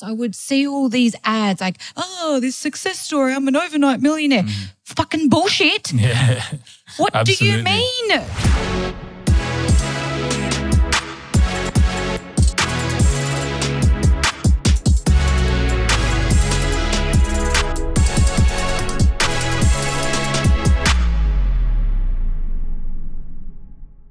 [0.00, 4.00] So I would see all these ads like, oh, this success story, I'm an overnight
[4.00, 4.44] millionaire.
[4.44, 4.64] Mm-hmm.
[4.84, 5.92] Fucking bullshit.
[6.00, 6.42] Yeah.
[6.96, 8.08] What do you mean?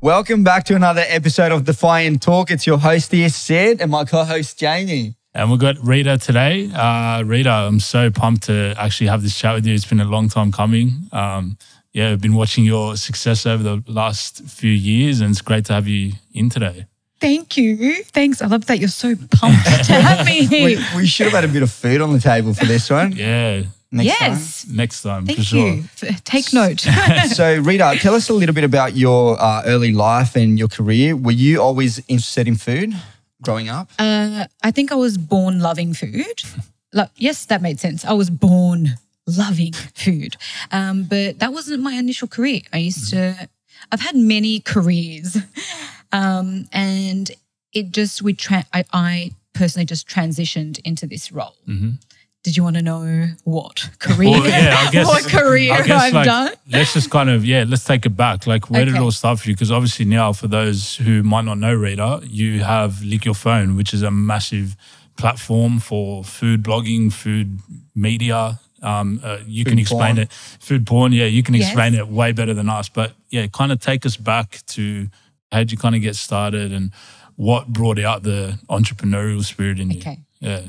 [0.02, 2.52] Welcome back to another episode of Defiant Talk.
[2.52, 5.16] It's your host here, Sid, and my co-host Jamie.
[5.34, 6.71] And we've got Rita today.
[6.73, 9.75] Uh, Rita, I'm so pumped to actually have this chat with you.
[9.75, 11.07] It's been a long time coming.
[11.11, 11.57] Um,
[11.93, 15.74] yeah, I've been watching your success over the last few years, and it's great to
[15.74, 16.86] have you in today.
[17.19, 18.04] Thank you.
[18.05, 18.42] Thanks.
[18.42, 20.86] I love that you're so pumped to have me We, here.
[20.96, 23.11] we should have had a bit of food on the table for this one.
[23.11, 24.68] Yeah, Next yes.
[24.69, 25.68] next time Thank for sure.
[25.75, 25.83] you.
[26.24, 26.86] Take note.
[27.30, 31.16] So, Rita, tell us a little bit about your uh, early life and your career.
[31.16, 32.94] Were you always interested in food
[33.42, 33.89] growing up?
[34.00, 36.44] Uh, I think I was born loving food.
[36.94, 38.03] Lo- yes, that made sense.
[38.03, 38.97] I was born
[39.28, 40.38] loving food,
[40.72, 42.61] um, but that wasn't my initial career.
[42.73, 43.47] I used to.
[43.91, 45.38] I've had many careers,
[46.11, 47.30] um, and
[47.73, 48.33] it just we.
[48.33, 51.56] Tra- I, I personally just transitioned into this role.
[52.43, 54.29] Did you want to know what career?
[54.29, 56.51] Well, yeah, I guess, what career I guess, I've like, done?
[56.71, 58.47] Let's just kind of, yeah, let's take it back.
[58.47, 59.55] Like, where did it all start for you?
[59.55, 63.75] Because obviously now, for those who might not know Rita, you have Lick Your Phone,
[63.75, 64.77] which is a massive
[65.17, 67.59] platform for food blogging, food
[67.93, 68.57] media.
[68.81, 70.19] Um, uh, you can explain porn.
[70.19, 70.31] it.
[70.31, 71.65] Food porn, yeah, you can Yes.
[71.67, 72.87] explain it way better than us.
[72.87, 75.09] But yeah, kind of take us back to
[75.51, 76.91] how did you kind of get started and
[77.35, 79.99] what brought out the entrepreneurial spirit in you?
[79.99, 80.19] Okay.
[80.39, 80.61] Yeah.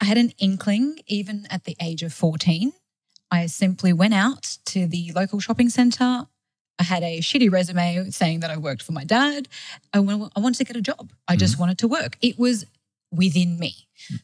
[0.00, 2.72] I had an inkling even at the age of 14.
[3.30, 6.26] I simply went out to the local shopping centre.
[6.78, 9.46] I had a shitty resume saying that I worked for my dad.
[9.92, 11.12] I, wa- I wanted to get a job.
[11.28, 12.16] I just wanted to work.
[12.22, 12.64] It was
[13.12, 13.74] within me.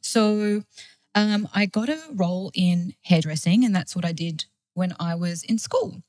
[0.00, 0.62] So
[1.14, 5.42] um, I got a role in hairdressing, and that's what I did when I was
[5.44, 6.02] in school.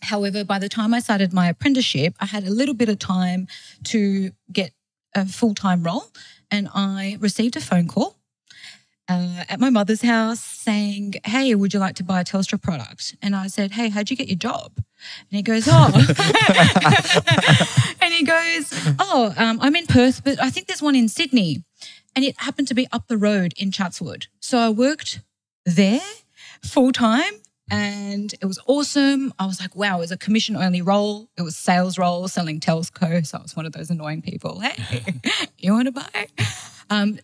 [0.00, 3.46] However, by the time I started my apprenticeship, I had a little bit of time
[3.84, 4.72] to get
[5.14, 6.06] a full time role,
[6.50, 8.16] and I received a phone call
[9.08, 13.16] uh, at my mother's house saying, Hey, would you like to buy a Telstra product?
[13.22, 14.72] And I said, Hey, how'd you get your job?
[14.76, 14.84] And
[15.30, 15.90] he goes, Oh.
[18.00, 21.64] and he goes, Oh, um, I'm in Perth, but I think there's one in Sydney.
[22.14, 24.26] And it happened to be up the road in Chatswood.
[24.40, 25.20] So I worked
[25.64, 26.00] there
[26.62, 27.32] full time
[27.70, 29.32] and it was awesome.
[29.38, 31.30] I was like, wow, it was a commission only role.
[31.38, 33.26] It was sales role selling Telsco.
[33.26, 34.60] So I was one of those annoying people.
[34.60, 35.02] Hey,
[35.58, 36.26] you want to buy?
[36.90, 37.18] Um,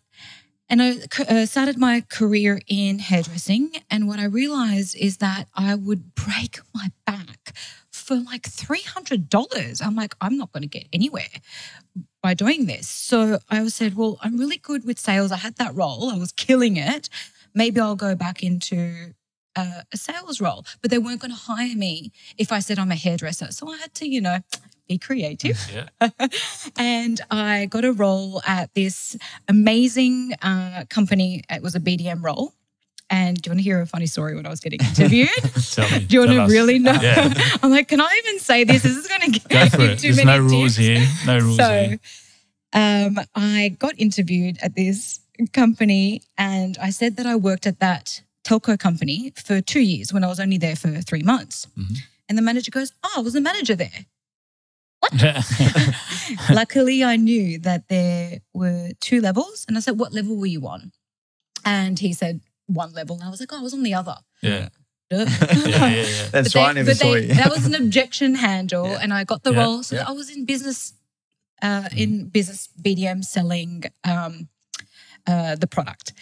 [0.68, 0.96] and I
[1.28, 3.72] uh, started my career in hairdressing.
[3.90, 7.54] And what I realized is that I would break my back
[7.90, 9.82] for like $300.
[9.84, 11.28] I'm like, I'm not going to get anywhere
[12.22, 12.88] by doing this.
[12.88, 15.32] So I said, well, I'm really good with sales.
[15.32, 17.08] I had that role, I was killing it.
[17.54, 19.14] Maybe I'll go back into
[19.56, 20.64] uh, a sales role.
[20.82, 23.52] But they weren't going to hire me if I said I'm a hairdresser.
[23.52, 24.38] So I had to, you know,
[24.88, 25.58] be creative.
[25.72, 26.08] Yeah.
[26.76, 29.16] and I got a role at this
[29.48, 31.42] amazing uh, company.
[31.50, 32.52] It was a BDM role.
[33.10, 35.28] And do you want to hear a funny story when I was getting interviewed?
[35.72, 36.04] Tell me.
[36.06, 36.50] do you want to us.
[36.50, 36.92] really know?
[36.92, 37.32] Yeah.
[37.62, 38.82] I'm like, can I even say this?
[38.82, 39.98] This is going to Go get it.
[39.98, 40.86] too There's many no rules tips.
[40.86, 41.06] here.
[41.26, 41.98] No rules So, here.
[42.74, 45.20] um, I got interviewed at this
[45.54, 50.22] company, and I said that I worked at that telco company for two years when
[50.24, 51.66] I was only there for three months.
[51.78, 51.96] Mhm.
[52.28, 54.04] And the manager goes, "Oh, I was a manager there."
[56.50, 60.66] Luckily, I knew that there were two levels, and I said, "What level were you
[60.66, 60.92] on?"
[61.64, 64.16] And he said, "One level." And I was like, "Oh, I was on the other."
[64.42, 64.68] yeah.
[65.10, 65.24] Yeah,
[65.66, 66.28] yeah, yeah.
[66.30, 67.34] That's But why I never saw they- you.
[67.34, 68.98] that was an objection handle, Yeah.
[69.00, 69.60] and I got the Yeah.
[69.64, 69.82] role.
[69.82, 70.04] So Yeah.
[70.06, 70.92] I was in business,
[71.62, 74.48] uh, in business BDM selling um,
[75.26, 76.12] uh, the product.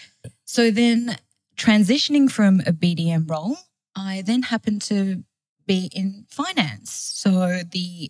[0.44, 1.16] So then,
[1.56, 3.56] transitioning from a BDM role,
[3.96, 5.24] I then happened to
[5.66, 6.92] be in finance.
[6.92, 8.08] So the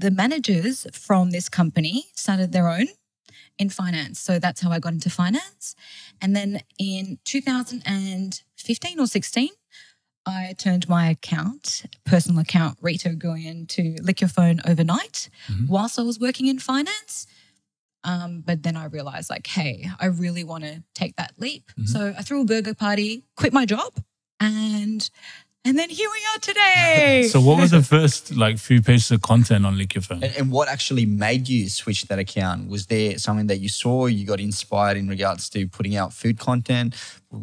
[0.00, 2.86] the managers from this company started their own
[3.58, 4.18] in finance.
[4.18, 5.74] So that's how I got into finance.
[6.22, 9.48] And then in 2015 or 16,
[10.26, 15.68] I turned my account, personal account, Rita Agoulian, to Lick Your Phone overnight Mhm.
[15.68, 17.26] whilst I was working in finance.
[18.02, 21.70] Um, but then I realized, like, hey, I really want to take that leap.
[21.78, 21.88] Mhm.
[21.88, 24.02] So I threw a burger party, quit my job,
[24.38, 25.10] and
[25.62, 27.26] And then here we are today.
[27.30, 30.24] So what was the first like few pieces of content on Lick Your Phone?
[30.24, 32.68] And, and what actually made you switch that account?
[32.68, 36.38] Was there something that you saw, you got inspired in regards to putting out food
[36.38, 36.94] content?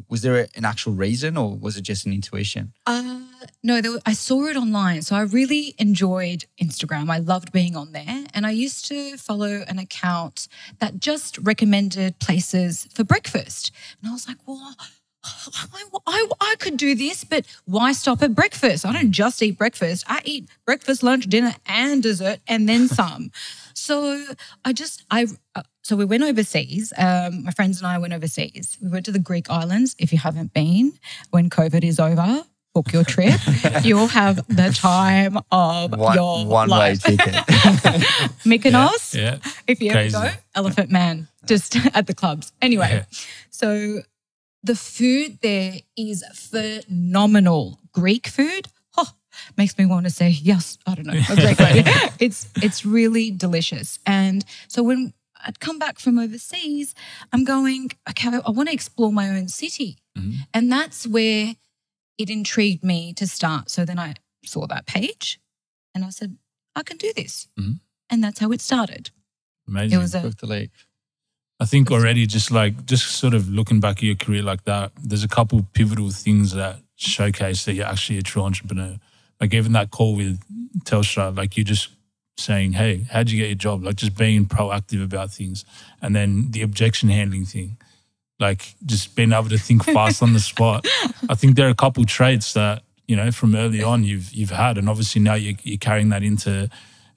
[0.10, 2.74] Was there a- an actual reason or was it just an intuition?
[2.88, 3.20] Uh,
[3.64, 5.04] no, there, were- I saw it online.
[5.04, 7.10] So I really enjoyed Instagram.
[7.12, 8.26] I loved being on there.
[8.34, 10.48] And I used to follow an account
[10.80, 13.72] that just recommended places for breakfast.
[14.02, 14.76] And I was like, well,
[15.74, 18.86] I, I, I could do this, but why stop at breakfast?
[18.86, 20.06] I don't just eat breakfast.
[20.08, 23.32] I eat breakfast, lunch, dinner, and dessert, and then some.
[23.74, 24.24] so
[24.66, 26.92] I just, I, uh, so we went overseas.
[26.98, 28.78] Um, my friends and I went overseas.
[28.82, 29.96] We went to the Greek islands.
[30.00, 30.94] If you haven't been,
[31.32, 33.40] when COVID is over, book your trip.
[33.84, 37.04] You'll have the time of One, your one way life.
[37.04, 37.34] ticket.
[38.46, 39.38] Mykonos, Yeah.
[39.68, 40.16] if you Crazy.
[40.16, 42.52] ever go, Elephant Man, just at the clubs.
[42.62, 43.04] Anyway, Yeah.
[43.50, 44.02] so
[44.64, 47.80] the food there is phenomenal.
[47.92, 48.68] Greek food,
[48.98, 49.12] oh,
[49.58, 50.78] makes me want to say yes.
[50.86, 51.14] I don't know,
[52.20, 54.00] It's it's really delicious.
[54.06, 55.14] And so when
[55.46, 56.96] I'd come back from overseas,
[57.32, 60.34] I'm going, okay, I want to explore my own city, Mhm.
[60.54, 61.56] and that's where
[62.18, 63.70] it intrigued me to start.
[63.70, 65.40] So then I saw that page,
[65.94, 66.38] and I said,
[66.76, 67.80] I can do this, Mhm.
[68.10, 69.12] and that's how it started.
[69.68, 69.98] Amazing.
[69.98, 70.72] It was a Book the leap.
[71.60, 74.92] I think already just like just sort of looking back at your career like that,
[75.02, 78.98] there's a couple pivotal things that showcase that you're actually a true entrepreneur.
[79.42, 80.40] Like even that call with
[80.84, 81.90] Telstra, like you just
[82.38, 83.84] saying, Hey, how'd you get your job?
[83.84, 85.66] Like just being proactive about things.
[86.02, 87.78] And then the objection handling thing.
[88.40, 90.86] Like just being able to think fast on the spot.
[91.28, 94.52] I think there are a couple traits that, you know, from early on you've you've
[94.52, 94.78] had.
[94.78, 96.70] And obviously now you're, you're carrying that into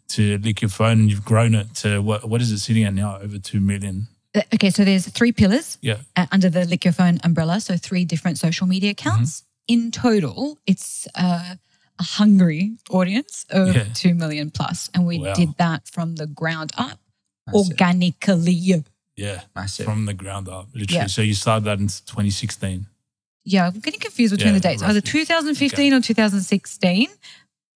[0.09, 2.95] to lick your phone and you've grown it to what what is it sitting at
[2.95, 3.19] now?
[3.19, 4.09] Over two million.
[4.35, 5.99] Uh, Okay, so there's three pillars Yeah.
[6.17, 7.61] uh, under the Lick Your Phone umbrella.
[7.61, 9.41] So three different social media accounts.
[9.41, 9.47] Mm-hmm.
[9.75, 11.55] In total, it's uh,
[11.99, 13.85] a hungry audience of Yeah.
[13.95, 15.35] two million plus, and we Wow.
[15.35, 16.99] did that from the ground up,
[17.47, 17.71] Massive.
[17.71, 18.85] organically.
[19.17, 19.43] Yeah.
[19.55, 19.85] Massive.
[19.87, 21.03] From the ground up, literally.
[21.03, 21.07] Yeah.
[21.07, 22.87] So you started that in 2016.
[23.45, 25.11] Yeah, I'm getting confused between Yeah, the dates, either roughly.
[25.25, 27.09] 2015 or 2016.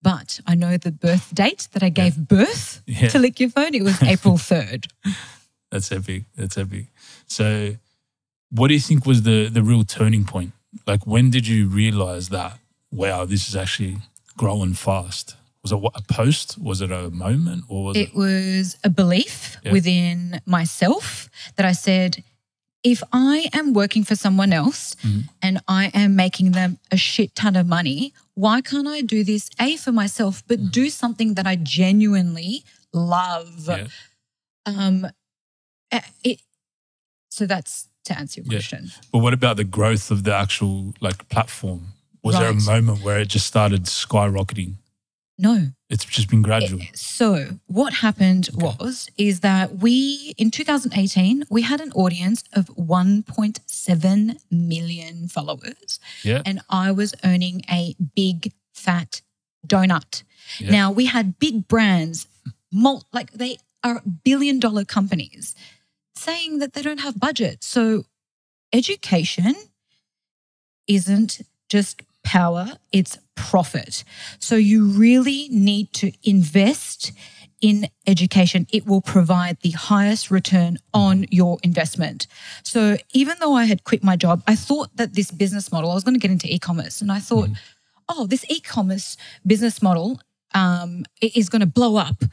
[0.03, 3.09] But I know the birth date that I gave birth Yeah.
[3.09, 3.75] to Lick Your Phone.
[3.75, 4.87] It was April 3rd.
[5.75, 6.23] That's epic.
[6.37, 6.87] That's epic.
[7.27, 7.75] So
[8.51, 10.53] what do you think was the the real turning point?
[10.87, 12.59] Like when did you realize that,
[12.93, 13.97] wow, this is actually
[14.37, 15.35] growing fast?
[15.63, 16.59] Was it what, a post?
[16.59, 17.65] Was it a moment?
[17.69, 19.73] Or was it, it was a belief Yeah.
[19.73, 22.23] within myself that I said,
[22.85, 25.23] if I am working for someone else Mhm.
[25.43, 29.49] and I am making them a shit ton of money, why can't I do this
[29.59, 32.63] A for myself, but do something that I genuinely
[32.93, 33.67] love?
[33.67, 33.87] yeah.
[34.67, 35.07] Um,
[35.95, 36.41] Uh, it,
[37.31, 38.59] so that's to answer your Yeah.
[38.59, 38.91] question.
[39.13, 41.93] But what about the growth of the actual like platform?
[42.23, 44.75] Was there a moment where it just started skyrocketing?
[45.37, 46.81] No, It's just been gradual.
[46.95, 54.37] So what happened was is that we in 2018 we had an audience of 1.7
[54.51, 56.43] million followers Yeah.
[56.47, 59.23] and I was earning a big fat
[59.67, 60.23] donut.
[60.59, 60.71] Yeah.
[60.71, 62.27] Now we had big brands
[62.73, 65.55] mul- like they are billion dollar companies
[66.17, 67.65] saying that they don't have budget.
[67.65, 68.05] So
[68.73, 69.55] education
[70.87, 74.05] isn't just power, it's profit.
[74.39, 77.13] So you really need to invest
[77.61, 78.67] in education.
[78.73, 82.27] It will provide the highest return on your investment.
[82.63, 85.95] So even though I had quit my job, I thought that this business model, I
[85.95, 87.49] was going to get into e-commerce and I thought,
[88.09, 89.17] oh, this e-commerce
[89.47, 90.21] business model
[90.55, 92.25] um, is going to blow up.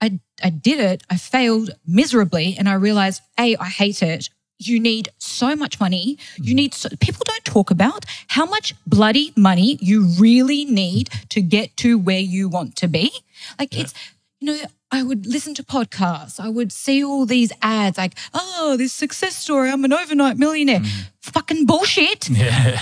[0.00, 1.02] I, I did it.
[1.10, 2.56] I failed miserably.
[2.58, 4.28] And I realized, A, I hate it.
[4.58, 6.18] You need so much money.
[6.36, 6.54] You mm-hmm.
[6.54, 11.76] need, so, people don't talk about how much bloody money you really need to get
[11.78, 13.12] to where you want to be.
[13.58, 13.94] Like it's,
[14.40, 14.58] you know,
[14.90, 16.40] I would listen to podcasts.
[16.40, 19.70] I would see all these ads like, oh, this success story.
[19.70, 20.80] I'm an overnight millionaire.
[20.80, 21.00] Mm-hmm.
[21.20, 22.28] Fucking bullshit.
[22.38, 22.80] Yeah.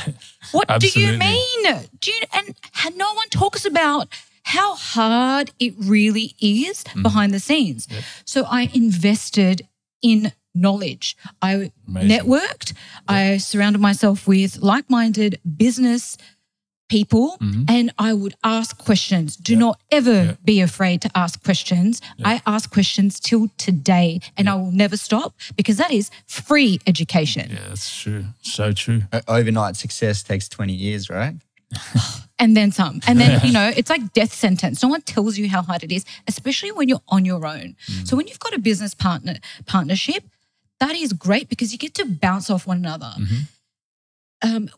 [0.52, 1.62] What do you mean?
[2.00, 4.08] Do you and ha- no one talks about
[4.56, 7.02] how hard it really is Mm-hmm.
[7.02, 7.88] behind the scenes.
[8.24, 9.62] So I invested
[10.02, 11.16] in knowledge.
[11.42, 12.10] I Amazing.
[12.10, 12.72] networked.
[13.08, 16.16] I surrounded myself with like-minded business
[16.88, 17.36] people
[17.68, 19.36] and I would ask questions.
[19.36, 20.44] Do not ever Mm-hmm.
[20.44, 22.00] Be afraid to ask questions.
[22.24, 27.50] I ask questions till today and I will never stop because that is free education.
[27.50, 28.24] Yeah, that's true.
[28.42, 29.02] So true.
[29.12, 31.34] O- Overnight success takes 20 years, right?
[32.38, 33.00] and then some.
[33.06, 34.82] And then, you know, it's like death sentence.
[34.82, 37.76] No one tells you how hard it is, especially when you're on your own.
[38.04, 40.24] So when you've got a business partner partnership,
[40.80, 43.12] that is great because you get to bounce off one another.
[44.42, 44.68] Um,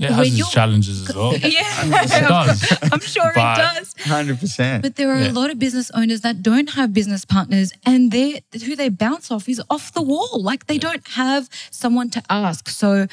[0.00, 1.36] Yeah, it has its challenges as well.
[1.36, 2.78] yeah, It does.
[2.92, 3.94] I'm sure But- it does.
[4.06, 4.82] Hundred percent.
[4.82, 5.32] But there are Yeah.
[5.32, 9.30] a lot of business owners that don't have business partners, and they who they bounce
[9.30, 10.40] off is off the wall.
[10.40, 12.68] Like they don't have someone to ask.
[12.68, 13.08] So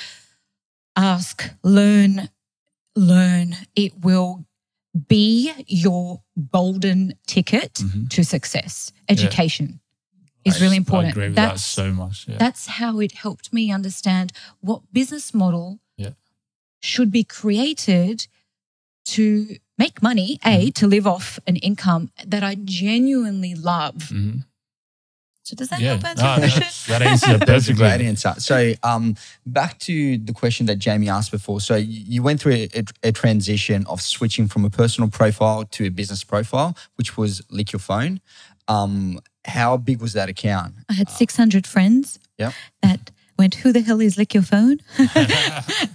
[0.96, 2.30] ask, learn,
[2.96, 3.56] learn.
[3.76, 4.46] It will
[5.08, 6.22] be your
[6.52, 8.10] golden ticket Mhm.
[8.10, 8.92] to success.
[9.10, 9.82] Education
[10.46, 11.12] is I- really I important.
[11.12, 12.28] agree with that That's so much.
[12.28, 12.38] Yeah.
[12.38, 16.12] that's how it helped me understand what business model Yeah.
[16.82, 18.28] should be created
[19.06, 24.10] to make money, A, to live off an income that I genuinely love.
[24.12, 24.46] Mhm.
[25.46, 26.62] So does that Yeah, help answer no, the question?
[26.62, 28.34] that, that answers it That's a great answer.
[28.40, 31.62] So, um, back to the question that Jamie asked before.
[31.62, 35.86] So, you you went through a, a transition of switching from a personal profile to
[35.86, 38.22] a business profile, which was Lick Your Phone.
[38.68, 40.74] Um, how big was that account?
[40.90, 42.54] I had 600 friends Yep.
[42.82, 44.78] that went, Who the hell is Lick Your Phone?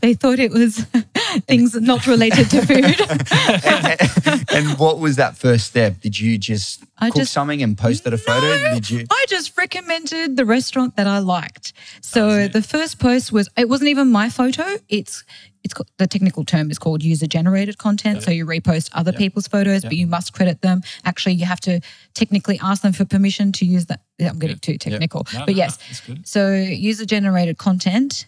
[0.00, 0.78] they thought it was
[1.48, 4.26] things not related to food.
[4.26, 6.00] and, and what was that first step?
[6.00, 8.46] Did you just I cook just- something and posted a photo?
[8.46, 9.06] No, Did you?
[9.10, 11.72] I just recommended the restaurant that I liked.
[12.00, 14.64] So the first post was it wasn't even my photo.
[14.88, 15.24] It's
[15.64, 18.22] it's the technical term is called user generated content.
[18.22, 20.82] So you repost other people's photos, but you must credit them.
[21.04, 21.80] Actually, you have to
[22.14, 24.00] technically ask them for permission to use that.
[24.20, 26.00] I'm getting too technical, No, but no, yes.
[26.06, 26.26] good.
[26.26, 28.26] So user generated content.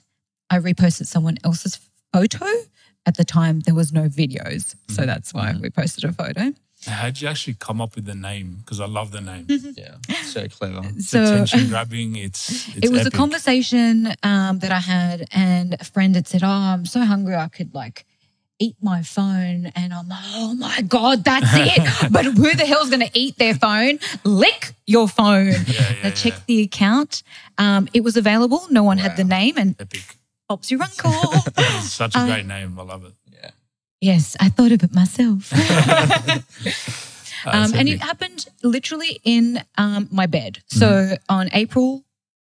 [0.50, 1.78] I reposted someone else's
[2.12, 2.46] photo.
[3.04, 4.92] At the time, there was no videos, Mm-hmm.
[4.94, 6.52] so that's why we posted a photo.
[6.86, 8.56] How did you actually come up with the name?
[8.58, 9.46] Because I love the name.
[9.48, 10.80] Yeah, so clever.
[10.96, 12.16] It's So- attention grabbing.
[12.16, 13.14] It's, it's it was epic.
[13.14, 17.36] a conversation um, that I had, and a friend had said, "Oh, I'm so hungry,
[17.36, 18.04] I could like
[18.58, 22.90] eat my phone." And I'm like, "Oh my god, that's it!" but who the hell's
[22.90, 23.98] going to eat their phone?
[24.24, 25.52] Lick your phone.
[25.66, 26.44] Yeah, I checked yeah.
[26.48, 27.22] the account.
[27.58, 28.66] Um, it was available.
[28.70, 30.16] No one had the name, and Epic.
[30.48, 31.12] Bob's your uncle.
[31.82, 32.78] Such a Uh, great name.
[32.78, 33.14] I love it.
[34.02, 35.50] Yes, I thought of it myself.
[35.54, 36.40] Uh,
[37.44, 40.62] Um, and it happened literally in um, my bed.
[40.68, 42.04] So on April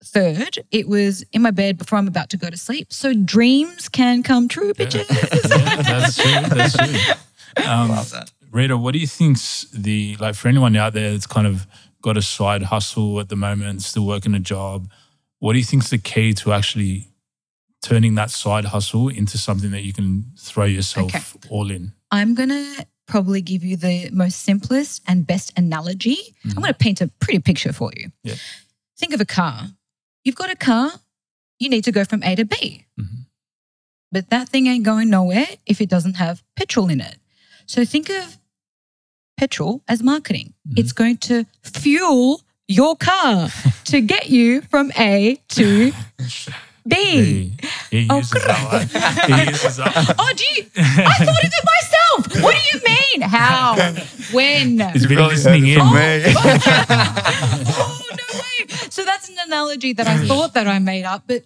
[0.03, 2.93] 3rd, it was in my bed before I'm about to go to sleep.
[2.93, 5.09] So dreams can come true, bitches.
[5.09, 6.55] Yeah, that's true.
[6.55, 7.65] That's true.
[7.65, 8.31] Um, Love that.
[8.51, 11.65] Rita, what do you think's the like for anyone out there that's kind of
[12.01, 14.87] got a side hustle at the moment, still working a job?
[15.39, 17.07] What do you think's the key to actually
[17.85, 21.49] turning that side hustle into something that you can throw yourself Okay.
[21.49, 21.93] all in?
[22.09, 26.17] I'm going to probably give you the most simplest and best analogy.
[26.45, 28.11] I'm going to paint a pretty picture for you.
[28.23, 28.35] Yeah.
[28.97, 29.67] Think of a car.
[30.23, 30.91] You've got a car,
[31.59, 32.85] you need to go from A to B.
[32.99, 33.25] Mhm.
[34.11, 37.17] But that thing ain't going nowhere if it doesn't have petrol in it.
[37.67, 38.39] So think of
[39.37, 40.53] petrol as marketing.
[40.67, 40.79] Mhm.
[40.79, 43.49] It's going to fuel your car
[43.85, 45.91] to get you from A to
[46.87, 47.55] B.
[47.89, 48.81] He, he Oh, uses that one.
[49.45, 50.15] He uses that one.
[50.19, 50.67] Oh, do you?
[50.77, 52.43] I thought of it myself.
[52.43, 53.21] What do you mean?
[53.29, 53.75] How?
[54.31, 54.79] When?
[54.93, 55.79] He's been listening in.
[55.79, 56.33] heard me.
[56.37, 58.67] Oh, oh no way!
[58.89, 61.43] So that's an analogy that I thought that I made up, but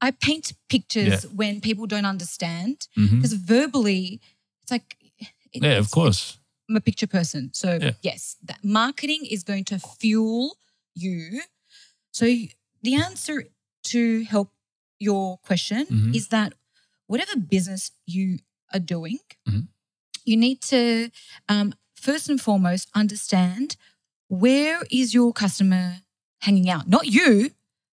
[0.00, 1.30] I paint pictures Yeah.
[1.34, 3.16] when people don't understand mm-hmm.
[3.16, 4.20] because verbally,
[4.62, 4.96] it's like
[5.52, 6.38] it- Yeah, of course.
[6.68, 7.92] I'm a picture person, so Yeah.
[8.02, 10.56] yes, that marketing is going to fuel
[10.94, 11.42] you.
[12.12, 12.26] So
[12.82, 13.44] the answer
[13.92, 14.50] to help
[14.98, 16.14] your question Mhm.
[16.14, 16.52] is that
[17.06, 18.38] whatever business you
[18.72, 19.18] are doing,
[19.48, 19.68] Mhm.
[20.24, 21.10] you need to
[21.48, 23.76] um, first and foremost understand
[24.28, 26.02] where is your customer
[26.40, 27.50] hanging out, not you,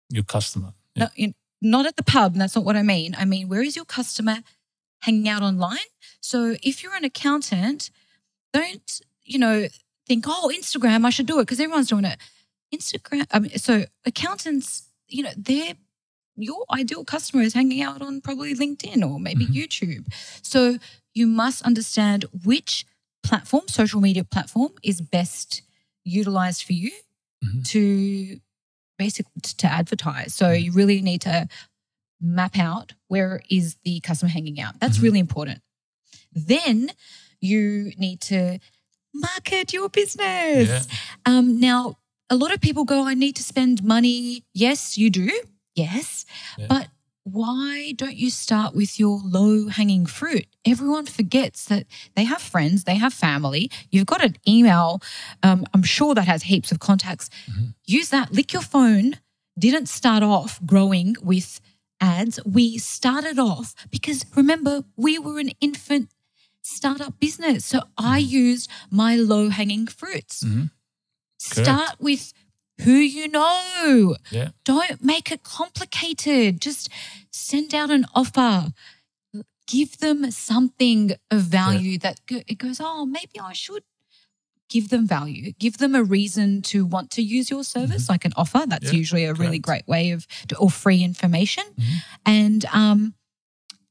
[0.09, 0.73] Your customer.
[0.95, 1.03] Yeah.
[1.03, 2.35] not, in, not at the pub.
[2.35, 3.15] That's not what I mean.
[3.17, 4.37] I mean, where is your customer
[5.01, 5.89] hanging out online?
[6.21, 7.89] So if you're an accountant,
[8.53, 9.67] don't, you know,
[10.07, 12.19] think, oh, Instagram, I should do it because everyone's doing it.
[12.73, 15.75] Instagram, I mean, so accountants, you know, they're
[16.37, 19.53] your ideal customer is hanging out on probably LinkedIn or maybe Mhm.
[19.55, 20.05] YouTube.
[20.41, 20.79] So
[21.13, 22.85] you must understand which
[23.23, 25.61] platform, social media platform, is best
[26.03, 26.91] utilized for you
[27.43, 27.65] Mhm.
[27.69, 28.39] to
[28.97, 30.33] basically to advertise.
[30.35, 31.47] So you really need to
[32.21, 34.79] map out where is the customer hanging out.
[34.79, 35.03] That's Mhm.
[35.03, 35.61] really important.
[36.31, 36.91] Then
[37.41, 38.59] you need to
[39.13, 40.69] market your business.
[40.69, 40.83] Yeah.
[41.25, 41.97] Um, now,
[42.29, 44.43] a lot of people go, I need to spend money.
[44.53, 45.29] Yes, you do.
[45.75, 46.25] Yes.
[46.57, 46.67] Yeah.
[46.69, 46.87] But
[47.23, 50.45] why don't you start with your low hanging fruit?
[50.63, 53.69] Everyone forgets that they have friends, they have family.
[53.91, 55.01] You've got an email,
[55.43, 57.29] um, I'm sure that has heaps of contacts.
[57.49, 57.73] Mhm.
[57.85, 58.31] Use that.
[58.31, 59.19] Lick your phone
[59.57, 61.61] didn't start off growing with
[62.01, 62.39] ads.
[62.45, 66.09] We started off because remember, we were an infant
[66.61, 67.65] startup business.
[67.65, 70.43] So I used my low hanging fruits.
[70.43, 70.71] Mhm.
[71.37, 72.33] Start with
[72.81, 74.15] who you know.
[74.31, 74.49] Yeah.
[74.63, 76.61] Don't make it complicated.
[76.61, 76.89] Just
[77.31, 78.71] send out an offer.
[79.67, 83.81] give them something of value that go, it goes, oh, maybe I should
[84.69, 88.33] give them value, give them a reason to want to use your service, like an
[88.35, 88.63] offer.
[88.67, 88.93] That's Mm-hmm.
[88.93, 90.27] Yeah, usually a really great way of,
[90.59, 91.63] or free information.
[91.79, 92.03] Mhm.
[92.25, 93.13] And, um,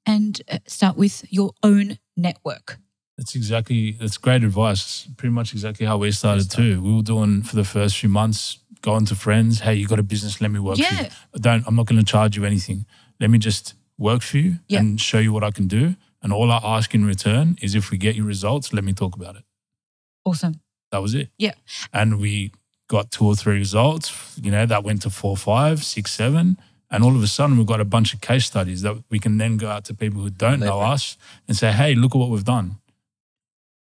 [0.07, 2.79] and uh, start with your own network.
[3.17, 5.07] That's exactly that's great advice.
[5.17, 6.83] Pretty much exactly how we started too.
[6.83, 10.03] We were doing for the first few months, going to friends, hey, you got a
[10.15, 11.09] business, let me work for you.
[11.37, 12.85] I don't I'm not gonna charge you anything.
[13.21, 14.81] Let me just work for you Yeah.
[14.81, 15.85] and show you what I can do.
[16.23, 19.15] And all I ask in return is if we get you results, let me talk
[19.17, 19.45] about it.
[20.25, 20.55] Awesome.
[20.91, 21.29] That was it.
[21.39, 21.55] Yeah.
[21.93, 22.51] And we
[22.89, 26.57] got two or three results, you know, that went to four, five, six, seven.
[26.91, 29.39] And all of a sudden we've got a bunch of case studies that we can
[29.39, 31.17] then go out to people who don't know us
[31.49, 32.77] and say, hey, look at what we've done.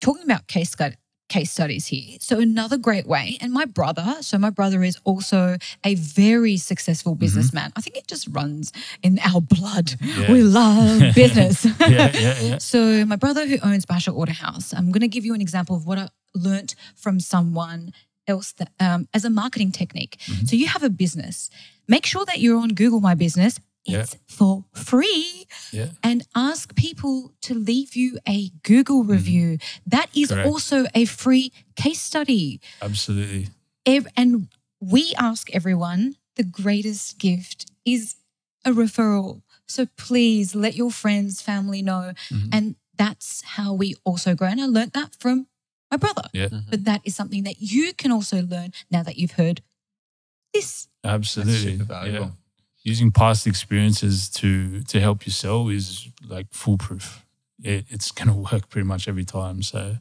[0.02, 0.70] talking about case
[1.30, 2.18] case studies here.
[2.20, 7.16] So another great way, and my brother, so my brother is also a very successful
[7.16, 7.72] businessman.
[7.76, 8.72] I think it just runs
[9.04, 9.96] in our blood.
[10.02, 10.32] Yeah.
[10.32, 11.66] We love business.
[11.66, 12.58] Yeah, yeah, yeah.
[12.68, 15.76] So my brother who owns Basha Order House, I'm going to give you an example
[15.76, 17.94] of what I learnt from someone
[18.28, 20.18] else that, um, as a marketing technique.
[20.26, 20.46] Mm-hmm.
[20.46, 21.50] So you have a business.
[21.88, 23.60] Make sure that you're on Google My Business.
[23.88, 24.00] Yeah.
[24.02, 25.90] It's for free Yeah.
[26.04, 29.58] and ask people to leave you a Google review.
[29.86, 30.34] That is Mm-hmm.
[30.36, 30.48] Correct.
[30.48, 32.60] also a free case study.
[32.82, 33.48] Absolutely.
[34.18, 34.50] And
[34.82, 38.16] we ask everyone the greatest gift is
[38.66, 39.42] a referral.
[39.68, 42.14] So please let your friends, family know.
[42.30, 42.50] Mhm.
[42.52, 44.50] And that's how we also grow.
[44.50, 45.48] And I learned that from
[45.90, 46.24] my brother.
[46.34, 46.50] Yeah.
[46.70, 49.62] But that is something that you can also learn now that you've heard
[50.54, 50.90] this.
[51.04, 51.78] Absolutely.
[51.78, 52.26] super valuable.
[52.28, 52.32] Yeah.
[52.88, 57.26] Using past experiences to to help you sell is like foolproof.
[57.64, 59.62] It, it's going to work pretty much every time.
[59.62, 59.98] So,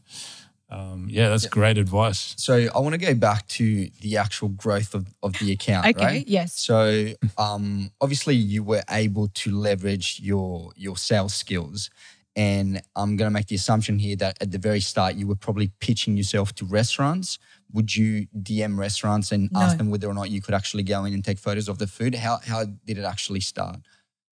[0.70, 2.34] um, yeah, that's great advice.
[2.38, 5.86] So I want to go back to the actual growth of, of the account.
[5.86, 6.04] Okay.
[6.04, 6.28] Right?
[6.28, 6.58] Yes.
[6.58, 11.90] So um, obviously you were able to leverage your your sales skills.
[12.36, 15.34] And I'm going to make the assumption here that at the very start you were
[15.36, 17.38] probably pitching yourself to restaurants.
[17.72, 21.14] Would you DM restaurants and ask them whether or not you could actually go in
[21.14, 22.14] and take photos of the food?
[22.14, 23.78] How how did it actually start?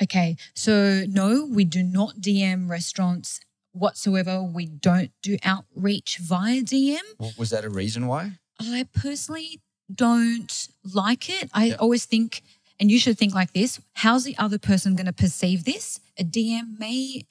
[0.03, 3.41] Okay, so no, we do not DM restaurants
[3.73, 4.43] whatsoever.
[4.43, 7.37] We don't do outreach via DM.
[7.39, 8.33] Was that a reason why?
[8.61, 9.61] I personally
[9.93, 11.51] don't like it.
[11.55, 11.75] I Yeah.
[11.77, 12.43] always think,
[12.79, 16.01] and you should think like this how's the other person going to perceive this?
[16.19, 17.25] A DM may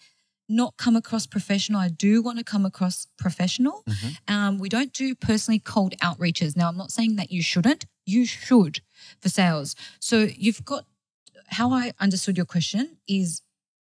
[0.50, 1.80] not come across professional.
[1.80, 3.84] I do want to come across professional.
[4.28, 6.56] Um, we don't do personally cold outreaches.
[6.58, 8.82] Now, I'm not saying that you shouldn't, you should
[9.22, 9.76] for sales.
[10.00, 10.86] So you've got
[11.48, 13.42] how I understood your question is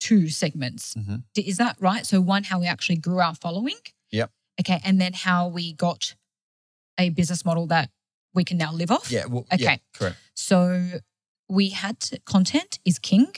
[0.01, 0.95] two segments.
[0.95, 1.23] Mhm.
[1.37, 2.07] Is that right?
[2.07, 3.77] So, one, how we actually grew our following.
[4.11, 4.31] Yep.
[4.61, 4.81] Okay.
[4.85, 6.15] And then how we got
[6.99, 7.91] a business model that
[8.35, 9.11] we can now live off.
[9.11, 9.27] Yeah.
[9.27, 9.81] Well, yeah, Okay.
[9.95, 10.17] correct.
[10.35, 11.01] So
[11.49, 13.33] we had to, content is king.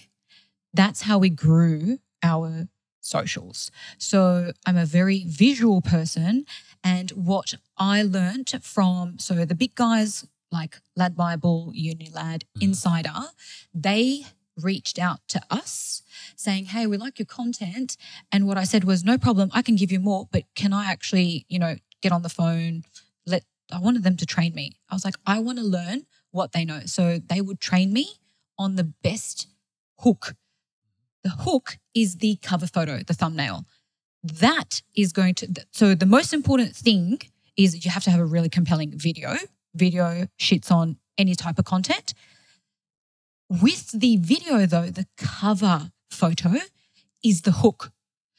[0.72, 2.68] That's how we grew our
[3.02, 3.70] socials.
[3.98, 6.46] So I'm a very visual person.
[6.82, 12.62] And what I learned from, so the big guys like Lad Bible, Unilad, mm.
[12.62, 13.28] Insider,
[13.74, 14.24] they
[14.60, 16.02] reached out to us
[16.36, 17.96] saying, Hey, we like your content.
[18.30, 20.90] And what I said was, No problem, I can give you more, but can I
[20.90, 22.84] actually, you know, get on the phone?
[23.26, 24.72] Let I wanted them to train me.
[24.90, 26.80] I was like, I want to learn what they know.
[26.84, 28.06] So they would train me
[28.58, 29.48] on the best
[30.00, 30.34] hook.
[31.24, 33.64] The hook is the cover photo, the thumbnail.
[34.22, 37.20] That is going to, so the most important thing
[37.56, 39.37] is you have to have a really compelling video.
[39.74, 42.14] Video shits on any type of content.
[43.48, 46.54] With the video, though, the cover photo
[47.22, 47.92] is the hook.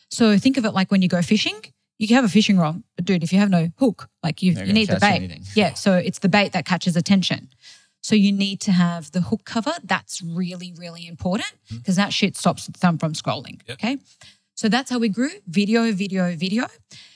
[0.09, 1.59] So think of it like when you go fishing,
[1.99, 4.53] you can have a fishing rod, but dude, if you have no hook, like you,
[4.53, 5.15] you need the bait.
[5.15, 5.43] anything.
[5.55, 5.73] Yeah.
[5.73, 7.49] So it's the bait that catches attention.
[8.03, 9.71] So you need to have the hook cover.
[9.81, 13.61] That's really, really important because that shit stops the thumb from scrolling.
[13.67, 13.77] Yep.
[13.77, 13.97] Okay.
[14.55, 16.65] So that's how we grew video, video, video.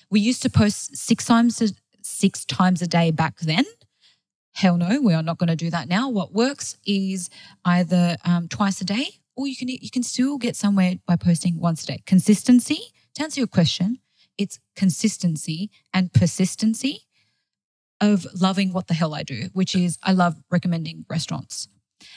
[0.10, 1.70] We used to post six times a,
[2.02, 3.66] six times a day back then.
[4.56, 6.10] Hell no, we are not going to do that now.
[6.10, 7.30] What works is
[7.66, 11.60] either um, twice a day, or you can you can still get somewhere by posting
[11.60, 12.02] once a day.
[12.08, 12.80] Consistency.
[13.16, 14.00] To answer your question,
[14.38, 17.07] it's consistency and persistency
[18.02, 21.68] of loving what the hell I do, which is I love recommending restaurants.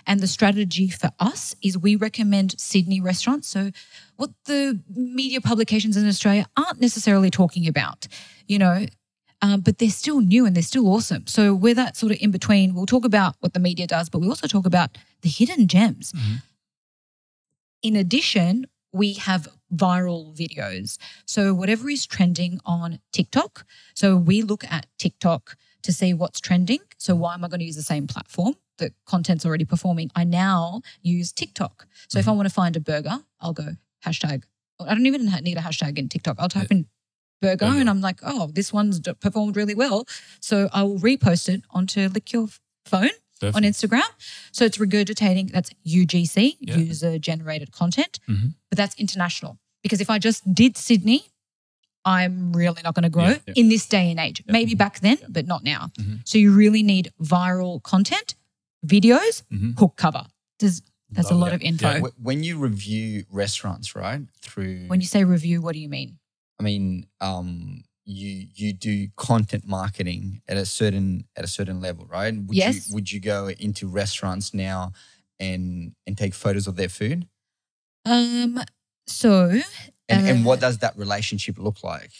[0.06, 3.48] And the strategy for us is we recommend Sydney restaurants.
[3.48, 3.70] So,
[4.16, 8.06] what the media publications in Australia aren't necessarily talking about,
[8.46, 8.86] you know,
[9.42, 11.26] um, but they're still new and they're still awesome.
[11.26, 12.74] So, we're that sort of in between.
[12.74, 16.12] We'll talk about what the media does, but we also talk about the hidden gems.
[17.82, 20.98] In addition, we have viral videos.
[21.24, 23.64] So, whatever is trending on TikTok.
[23.94, 26.78] So, we look at TikTok to see what's trending.
[26.98, 28.54] So, why am I going to use the same platform?
[28.78, 30.10] The content's already performing.
[30.14, 31.86] I now use TikTok.
[32.08, 34.44] So, if I want to find a burger, I'll go hashtag
[34.80, 36.36] I don't even need a hashtag in TikTok.
[36.38, 36.86] I'll type in
[37.42, 40.06] burger, and I'm like, oh, this one's performed really well.
[40.40, 42.48] So I will repost it onto Lick Your
[42.86, 43.10] Phone
[43.42, 44.08] on Instagram.
[44.52, 46.76] So it's regurgitating, that's UGC, Yeah.
[46.76, 48.54] user generated content, Mhm.
[48.70, 49.58] but that's international.
[49.82, 51.24] Because if I just did Sydney,
[52.04, 53.54] I'm really not going to grow Yeah, yeah.
[53.56, 54.42] in this day and age.
[54.46, 54.52] Yeah.
[54.52, 55.90] Maybe back then, but not now.
[55.98, 56.20] Mhm.
[56.26, 58.34] So you really need viral content,
[58.86, 59.78] videos, Mhm.
[59.78, 60.26] hook cover.
[60.58, 61.56] There's, that's a lot it.
[61.56, 62.00] of info.
[62.22, 64.22] When you review restaurants, right?
[64.42, 66.18] Through When you say review, what do you mean?
[66.58, 72.06] I mean, um, you you do content marketing at a certain at a certain level,
[72.06, 72.34] right?
[72.34, 72.88] Would Yes.
[72.88, 74.92] You, would you go into restaurants now
[75.38, 77.28] and and take photos of their food?
[78.04, 78.60] Um,
[79.06, 79.60] so
[80.10, 82.12] And and Uh, what does that relationship look like?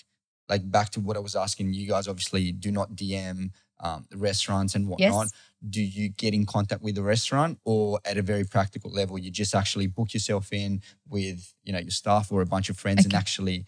[0.49, 3.51] Like back to what I was asking, you guys obviously do not DM
[3.83, 5.27] um, restaurants and whatnot.
[5.27, 5.33] yes,
[5.77, 9.31] Do you get in contact with the restaurant, or at a very practical level, you
[9.31, 13.05] just actually book yourself in with you know your staff or a bunch of friends
[13.05, 13.65] and actually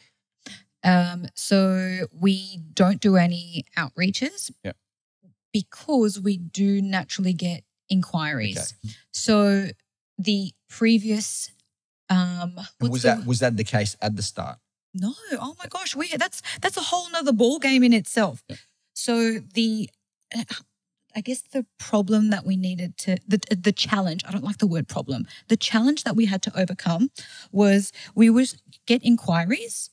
[0.84, 4.72] Um, so we don't do any outreaches Yeah.
[5.52, 8.74] because we do naturally get inquiries.
[8.84, 8.94] okay.
[9.12, 9.68] So
[10.18, 11.50] the previous
[12.14, 14.58] um was the- that was that the case at the start?
[14.94, 15.14] no,
[15.46, 18.36] oh my gosh, we that's that's a whole nother ball game in itself.
[18.48, 18.56] Yeah.
[18.94, 19.14] So
[19.58, 19.88] the
[21.14, 24.66] I guess the problem that we needed to the the challenge, I don't like the
[24.74, 25.26] word problem.
[25.48, 27.10] The challenge that we had to overcome
[27.50, 28.52] was we would
[28.86, 29.90] get inquiries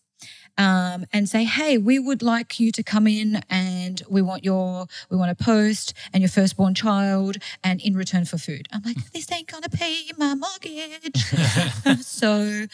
[0.59, 4.85] um, and say, hey, we would like you to come in and we want your
[5.09, 8.67] we want a post and your firstborn child and in return for food.
[8.71, 11.23] I'm like, this ain't gonna pay my mortgage.
[12.05, 12.65] so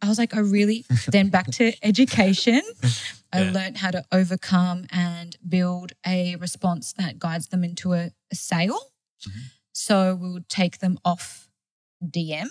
[0.00, 2.62] I was like, I really then back to education.
[3.32, 3.50] I Yeah.
[3.52, 8.78] learned how to overcome and build a response that guides them into a, a sale.
[9.26, 9.32] Mhm.
[9.72, 11.48] So we would take them off
[12.04, 12.48] DM.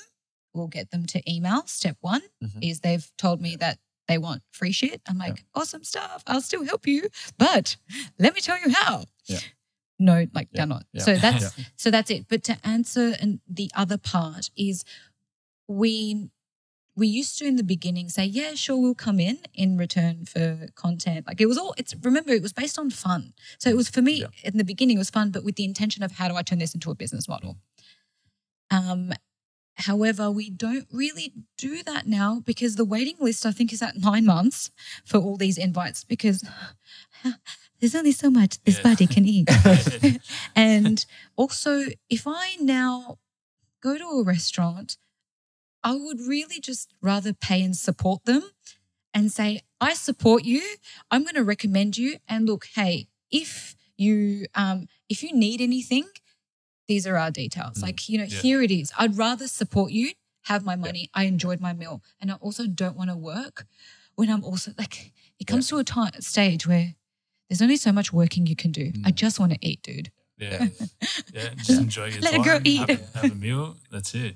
[0.53, 1.63] We'll get them to email.
[1.67, 2.59] Step one Mhm.
[2.61, 3.79] is they've told me that
[4.11, 5.01] they want free shit.
[5.07, 6.23] I'm like, awesome stuff.
[6.27, 7.75] I'll still help you, but
[8.19, 9.05] let me tell you how.
[9.25, 9.39] Yeah.
[9.99, 10.61] No, like Yeah.
[10.61, 10.85] they're not.
[10.93, 11.03] Yeah.
[11.03, 11.65] So that's Yeah.
[11.77, 12.27] so that's it.
[12.27, 14.83] But to answer and the other part is
[15.67, 16.29] we
[16.93, 20.67] we used to in the beginning say, yeah, sure, we'll come in in return for
[20.75, 21.25] content.
[21.25, 23.33] Like it was all it's remember it was based on fun.
[23.59, 24.27] So it was for me Yeah.
[24.43, 26.59] in the beginning it was fun, but with the intention of how do I turn
[26.59, 27.57] this into a business model.
[28.69, 29.13] Um
[29.75, 33.97] However, we don't really do that now because the waiting list, I think, is at
[33.97, 34.69] nine months
[35.05, 36.43] for all these invites because
[37.79, 38.83] there's only so much this Yeah.
[38.83, 39.49] body can eat.
[40.55, 41.05] and
[41.35, 43.17] also, if I now
[43.81, 44.97] go to a restaurant,
[45.83, 48.43] I would really just rather pay and support them
[49.13, 50.61] and say, I support you.
[51.09, 52.17] I'm going to recommend you.
[52.27, 56.05] And look, hey, if you um, if you need anything,
[56.87, 57.77] these are our details.
[57.77, 58.39] Mm, Like, you know, yeah.
[58.41, 58.91] here it is.
[58.97, 60.11] I'd rather support you,
[60.43, 61.09] have my money.
[61.13, 62.01] I enjoyed my meal.
[62.19, 63.65] And I also don't want to work
[64.15, 66.95] when I'm also like, it comes to a time, stage where
[67.49, 68.91] there's only so much working you can do.
[69.05, 69.15] I Mm.
[69.15, 70.11] just want to eat, dude.
[70.37, 70.67] Yeah,
[71.33, 71.49] yeah.
[71.55, 72.43] Just enjoy your Let a time.
[72.45, 72.89] girl eat.
[72.89, 73.77] Have, a, have a meal.
[73.91, 74.35] That's it.